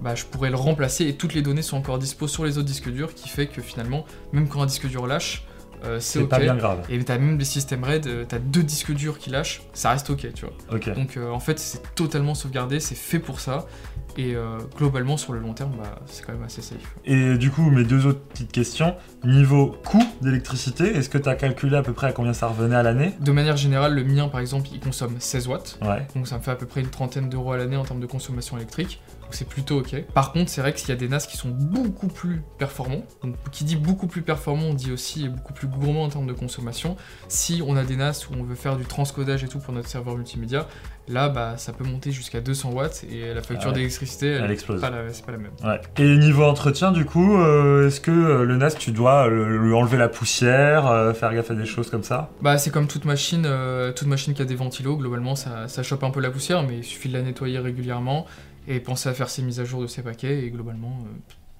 bah, 0.00 0.14
je 0.14 0.24
pourrais 0.24 0.50
le 0.50 0.56
remplacer 0.56 1.06
et 1.06 1.14
toutes 1.14 1.32
les 1.32 1.42
données 1.42 1.62
sont 1.62 1.78
encore 1.78 1.98
dispo 1.98 2.28
sur 2.28 2.44
les 2.44 2.58
autres 2.58 2.66
disques 2.66 2.90
durs 2.90 3.14
qui 3.14 3.28
fait 3.28 3.46
que 3.46 3.62
finalement, 3.62 4.04
même 4.32 4.48
quand 4.48 4.60
un 4.60 4.66
disque 4.66 4.86
dur 4.86 5.06
lâche, 5.06 5.44
euh, 5.84 6.00
c'est 6.00 6.20
ok. 6.20 6.28
pas 6.28 6.38
bien 6.38 6.56
grave. 6.56 6.84
Et 6.88 7.02
t'as 7.04 7.18
même 7.18 7.38
des 7.38 7.44
systèmes 7.44 7.84
RAID, 7.84 8.06
euh, 8.06 8.24
t'as 8.28 8.38
deux 8.38 8.62
disques 8.62 8.92
durs 8.92 9.18
qui 9.18 9.30
lâchent, 9.30 9.62
ça 9.72 9.90
reste 9.90 10.10
ok, 10.10 10.32
tu 10.34 10.46
vois. 10.46 10.54
Ok. 10.72 10.94
Donc 10.94 11.16
euh, 11.16 11.30
en 11.30 11.40
fait, 11.40 11.58
c'est 11.58 11.94
totalement 11.94 12.34
sauvegardé, 12.34 12.80
c'est 12.80 12.94
fait 12.94 13.18
pour 13.18 13.40
ça. 13.40 13.66
Et 14.16 14.34
euh, 14.34 14.58
globalement, 14.76 15.16
sur 15.16 15.32
le 15.32 15.40
long 15.40 15.52
terme, 15.52 15.72
bah, 15.78 16.00
c'est 16.06 16.24
quand 16.24 16.32
même 16.32 16.42
assez 16.42 16.62
safe. 16.62 16.96
Et 17.04 17.36
du 17.36 17.50
coup, 17.50 17.70
mes 17.70 17.84
deux 17.84 18.06
autres 18.06 18.20
petites 18.20 18.52
questions. 18.52 18.94
Niveau 19.24 19.76
coût 19.84 20.02
d'électricité, 20.22 20.96
est-ce 20.96 21.08
que 21.08 21.18
tu 21.18 21.28
as 21.28 21.34
calculé 21.34 21.76
à 21.76 21.82
peu 21.82 21.92
près 21.92 22.06
à 22.06 22.12
combien 22.12 22.32
ça 22.32 22.46
revenait 22.46 22.76
à 22.76 22.82
l'année? 22.82 23.14
De 23.20 23.32
manière 23.32 23.56
générale, 23.56 23.94
le 23.94 24.04
mien, 24.04 24.28
par 24.28 24.40
exemple, 24.40 24.68
il 24.72 24.80
consomme 24.80 25.16
16 25.18 25.48
watts. 25.48 25.78
Ouais. 25.82 26.06
Donc 26.14 26.26
ça 26.28 26.38
me 26.38 26.42
fait 26.42 26.50
à 26.50 26.56
peu 26.56 26.66
près 26.66 26.80
une 26.80 26.88
trentaine 26.88 27.28
d'euros 27.28 27.52
à 27.52 27.56
l'année 27.58 27.76
en 27.76 27.84
termes 27.84 28.00
de 28.00 28.06
consommation 28.06 28.56
électrique. 28.56 29.00
Donc 29.26 29.34
c'est 29.34 29.48
plutôt 29.48 29.80
ok. 29.80 30.04
Par 30.14 30.32
contre, 30.32 30.50
c'est 30.50 30.60
vrai 30.60 30.72
qu'il 30.72 30.88
y 30.88 30.92
a 30.92 30.96
des 30.96 31.08
NAS 31.08 31.26
qui 31.26 31.36
sont 31.36 31.48
beaucoup 31.48 32.06
plus 32.06 32.42
performants. 32.58 33.02
Donc 33.22 33.34
qui 33.50 33.64
dit 33.64 33.74
beaucoup 33.74 34.06
plus 34.06 34.22
performant, 34.22 34.66
on 34.66 34.74
dit 34.74 34.92
aussi 34.92 35.28
beaucoup 35.28 35.52
plus 35.52 35.66
gourmand 35.66 36.04
en 36.04 36.08
termes 36.08 36.28
de 36.28 36.32
consommation. 36.32 36.96
Si 37.28 37.60
on 37.66 37.76
a 37.76 37.82
des 37.82 37.96
NAS 37.96 38.28
où 38.30 38.34
on 38.38 38.44
veut 38.44 38.54
faire 38.54 38.76
du 38.76 38.84
transcodage 38.84 39.42
et 39.42 39.48
tout 39.48 39.58
pour 39.58 39.74
notre 39.74 39.88
serveur 39.88 40.16
multimédia, 40.16 40.68
là 41.08 41.28
bah 41.28 41.54
ça 41.56 41.72
peut 41.72 41.84
monter 41.84 42.10
jusqu'à 42.12 42.40
200 42.40 42.72
watts 42.72 43.04
et 43.10 43.32
la 43.32 43.42
facture 43.42 43.58
Ah 43.64 43.68
ouais. 43.68 43.74
d'électricité, 43.74 44.28
elle, 44.28 44.50
explose. 44.50 44.80
c'est 44.80 45.24
pas 45.24 45.32
la 45.32 45.38
même. 45.38 45.50
Ouais. 45.64 45.80
Et 45.98 46.16
niveau 46.16 46.44
entretien, 46.44 46.92
du 46.92 47.04
coup, 47.04 47.36
euh, 47.36 47.86
est-ce 47.86 48.00
que 48.00 48.10
euh, 48.10 48.44
le 48.44 48.56
NAS, 48.56 48.72
tu 48.78 48.90
dois 48.90 49.28
euh, 49.28 49.58
lui 49.58 49.72
enlever 49.72 49.96
la 49.98 50.08
poussière, 50.08 51.14
faire 51.16 51.32
gaffe 51.34 51.50
à 51.50 51.54
des 51.54 51.66
choses 51.66 51.90
comme 51.90 52.02
ça? 52.02 52.30
Bah 52.42 52.58
c'est 52.58 52.70
comme 52.70 52.86
toute 52.86 53.04
machine, 53.04 53.48
toute 53.94 54.08
machine 54.08 54.34
qui 54.34 54.42
a 54.42 54.44
des 54.44 54.54
ventilos, 54.56 54.96
globalement 54.96 55.36
ça, 55.36 55.68
ça 55.68 55.82
chope 55.82 56.02
un 56.04 56.10
peu 56.10 56.20
la 56.20 56.30
poussière, 56.30 56.62
mais 56.62 56.78
il 56.78 56.84
suffit 56.84 57.08
de 57.08 57.14
la 57.14 57.22
nettoyer 57.22 57.58
régulièrement 57.58 58.26
et 58.68 58.80
penser 58.80 59.08
à 59.08 59.14
faire 59.14 59.28
ses 59.28 59.42
mises 59.42 59.60
à 59.60 59.64
jour 59.64 59.80
de 59.82 59.86
ses 59.86 60.02
paquets 60.02 60.44
et 60.44 60.50
globalement 60.50 60.98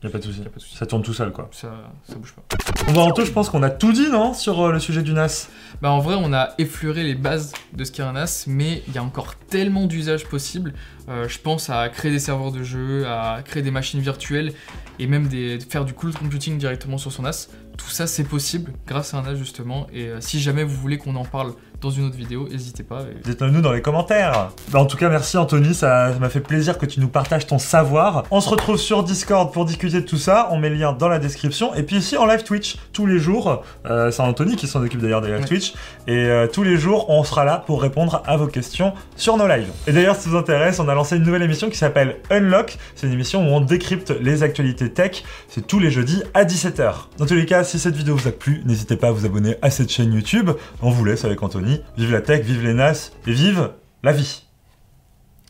Y 0.03 0.07
a 0.07 0.11
pas 0.11 0.19
de 0.19 0.25
souci. 0.25 0.43
Ça 0.75 0.85
tourne 0.85 1.03
tout 1.03 1.15
seul, 1.15 1.33
quoi. 1.33 1.49
Ça, 1.53 1.73
ça 2.07 2.17
bouge 2.17 2.35
pas. 2.35 2.43
Bon, 2.87 2.93
bah, 2.93 3.01
Anto, 3.01 3.25
je 3.25 3.33
pense 3.33 3.49
qu'on 3.49 3.63
a 3.63 3.71
tout 3.71 3.93
dit, 3.93 4.11
non 4.11 4.35
Sur 4.35 4.61
euh, 4.61 4.73
le 4.73 4.79
sujet 4.79 5.03
du 5.03 5.13
NAS 5.13 5.49
Bah 5.81 5.91
en 5.91 6.01
vrai 6.01 6.17
on 6.19 6.33
a 6.35 6.51
effleuré 6.59 7.03
les 7.03 7.15
bases 7.15 7.53
de 7.73 7.83
ce 7.83 7.91
qu'est 7.91 8.03
un 8.03 8.13
NAS, 8.13 8.45
mais 8.47 8.83
il 8.87 8.95
y 8.95 8.99
a 8.99 9.03
encore 9.03 9.35
tellement 9.49 9.87
d'usages 9.87 10.27
possibles. 10.27 10.75
Euh, 11.09 11.27
je 11.29 11.39
pense 11.39 11.71
à 11.71 11.89
créer 11.89 12.11
des 12.11 12.19
serveurs 12.19 12.53
de 12.53 12.63
jeux, 12.63 13.07
à 13.07 13.41
créer 13.43 13.63
des 13.63 13.71
machines 13.71 14.01
virtuelles 14.01 14.53
et 14.99 15.07
même 15.07 15.29
des, 15.29 15.59
faire 15.61 15.85
du 15.85 15.95
cloud 15.95 16.15
computing 16.15 16.59
directement 16.59 16.99
sur 16.99 17.11
son 17.11 17.23
NAS. 17.23 17.49
Tout 17.79 17.91
ça 17.91 18.07
c'est 18.07 18.25
possible 18.25 18.73
grâce 18.87 19.15
à 19.15 19.19
un 19.19 19.23
NAS 19.23 19.37
justement. 19.37 19.87
Et 19.95 20.09
euh, 20.09 20.21
si 20.21 20.41
jamais 20.41 20.63
vous 20.63 20.77
voulez 20.77 20.99
qu'on 20.99 21.17
en 21.17 21.25
parle 21.25 21.55
dans 21.81 21.91
une 21.91 22.05
autre 22.07 22.17
vidéo, 22.17 22.49
n'hésitez 22.51 22.83
pas. 22.83 23.03
et- 23.03 23.21
Dites-le 23.29 23.51
nous 23.51 23.61
dans 23.61 23.73
les 23.73 23.83
commentaires. 23.83 24.51
Bah, 24.71 24.79
en 24.81 24.87
tout 24.87 24.97
cas, 24.97 25.09
merci 25.09 25.37
Anthony, 25.37 25.75
ça 25.75 26.13
ça 26.13 26.19
m'a 26.19 26.29
fait 26.31 26.41
plaisir 26.41 26.79
que 26.79 26.87
tu 26.87 27.01
nous 27.01 27.09
partages 27.09 27.47
ton 27.47 27.59
savoir. 27.59 28.25
On 28.31 28.41
se 28.41 28.49
retrouve 28.49 28.77
sur 28.79 29.03
Discord 29.03 29.53
pour 29.53 29.65
discuter 29.67 30.01
de 30.01 30.07
tout 30.07 30.17
ça. 30.17 30.49
On 30.53 30.59
met 30.59 30.69
le 30.71 30.77
lien 30.77 30.93
dans 30.93 31.09
la 31.09 31.19
description. 31.19 31.75
Et 31.75 31.83
puis 31.83 31.97
ici 31.97 32.17
en 32.17 32.27
live 32.27 32.43
Twitch, 32.45 32.77
tous 32.93 33.07
les 33.07 33.19
jours, 33.19 33.63
euh, 33.87 34.11
c'est 34.11 34.23
Anthony 34.23 34.57
qui 34.57 34.67
s'en 34.67 34.83
occupe 34.83 35.01
d'ailleurs 35.01 35.21
des 35.21 35.29
live 35.29 35.41
Ouais. 35.41 35.47
Twitch. 35.47 35.75
Et 36.07 36.17
euh, 36.17 36.47
tous 36.47 36.63
les 36.63 36.77
jours, 36.79 37.11
on 37.11 37.23
sera 37.25 37.45
là 37.45 37.63
pour 37.67 37.83
répondre 37.83 38.23
à 38.27 38.37
vos 38.37 38.47
questions 38.47 38.95
sur 39.17 39.37
nos 39.37 39.47
lives. 39.47 39.71
Et 39.87 39.93
d'ailleurs, 39.93 40.17
si 40.17 40.23
ça 40.23 40.31
vous 40.31 40.37
intéresse, 40.37 40.81
on 40.81 40.89
a 40.89 40.95
lancé 40.95 41.17
une 41.17 41.23
nouvelle 41.25 41.43
émission 41.43 41.69
qui 41.69 41.77
s'appelle 41.77 42.17
Unlock. 42.31 42.79
C'est 42.95 43.07
une 43.07 43.13
émission 43.13 43.43
où 43.47 43.55
on 43.55 43.61
décrypte 43.61 44.13
les 44.21 44.43
actualités 44.43 44.91
tech. 44.91 45.25
C'est 45.49 45.67
tous 45.67 45.79
les 45.79 45.91
jeudis 45.91 46.23
à 46.35 46.45
17h. 46.45 47.09
Dans 47.19 47.27
tous 47.27 47.35
les 47.35 47.47
cas, 47.47 47.65
si 47.65 47.79
cette 47.79 47.97
vidéo 47.97 48.17
vous 48.17 48.29
a 48.29 48.33
plu, 48.33 48.63
n'hésitez 48.65 48.97
pas 48.97 49.09
à 49.09 49.11
vous 49.13 49.27
abonner 49.27 49.57
à 49.63 49.71
cette 49.71 49.91
chaîne 49.91 50.13
YouTube. 50.13 50.51
On 50.83 50.91
vous 50.91 51.05
laisse 51.05 51.25
avec 51.25 51.43
Anthony. 51.43 51.66
Vive 51.97 52.13
la 52.13 52.21
tech, 52.21 52.45
vive 52.45 52.63
les 52.63 52.75
NAS 52.75 53.13
et 53.27 53.33
vive 53.33 53.73
la 54.03 54.13
vie. 54.13 54.43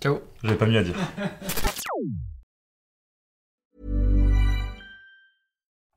Ciao 0.00 0.20
J'avais 0.42 0.56
pas 0.56 0.66
mieux 0.66 0.78
à 0.78 0.82
dire. 0.82 0.94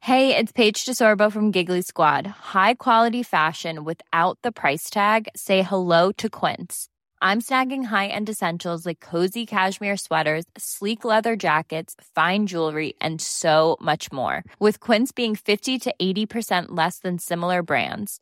Hey, 0.01 0.35
it's 0.35 0.51
Paige 0.51 0.85
DeSorbo 0.85 1.31
from 1.31 1.51
Giggly 1.51 1.83
Squad. 1.83 2.25
High 2.25 2.73
quality 2.75 3.21
fashion 3.21 3.83
without 3.83 4.39
the 4.41 4.51
price 4.51 4.89
tag. 4.89 5.27
Say 5.35 5.61
hello 5.61 6.11
to 6.13 6.29
Quince. 6.29 6.87
I'm 7.21 7.41
snagging 7.41 7.83
high-end 7.83 8.29
essentials 8.29 8.85
like 8.85 9.01
cozy 9.01 9.45
cashmere 9.45 9.97
sweaters, 9.97 10.45
sleek 10.57 11.03
leather 11.03 11.35
jackets, 11.35 11.95
fine 12.15 12.47
jewelry, 12.47 12.93
and 13.01 13.19
so 13.19 13.75
much 13.81 14.09
more. 14.11 14.41
With 14.57 14.79
Quince 14.79 15.11
being 15.11 15.35
50 15.35 15.77
to 15.79 15.93
80% 16.01 16.67
less 16.69 16.99
than 16.99 17.19
similar 17.19 17.61
brands. 17.61 18.21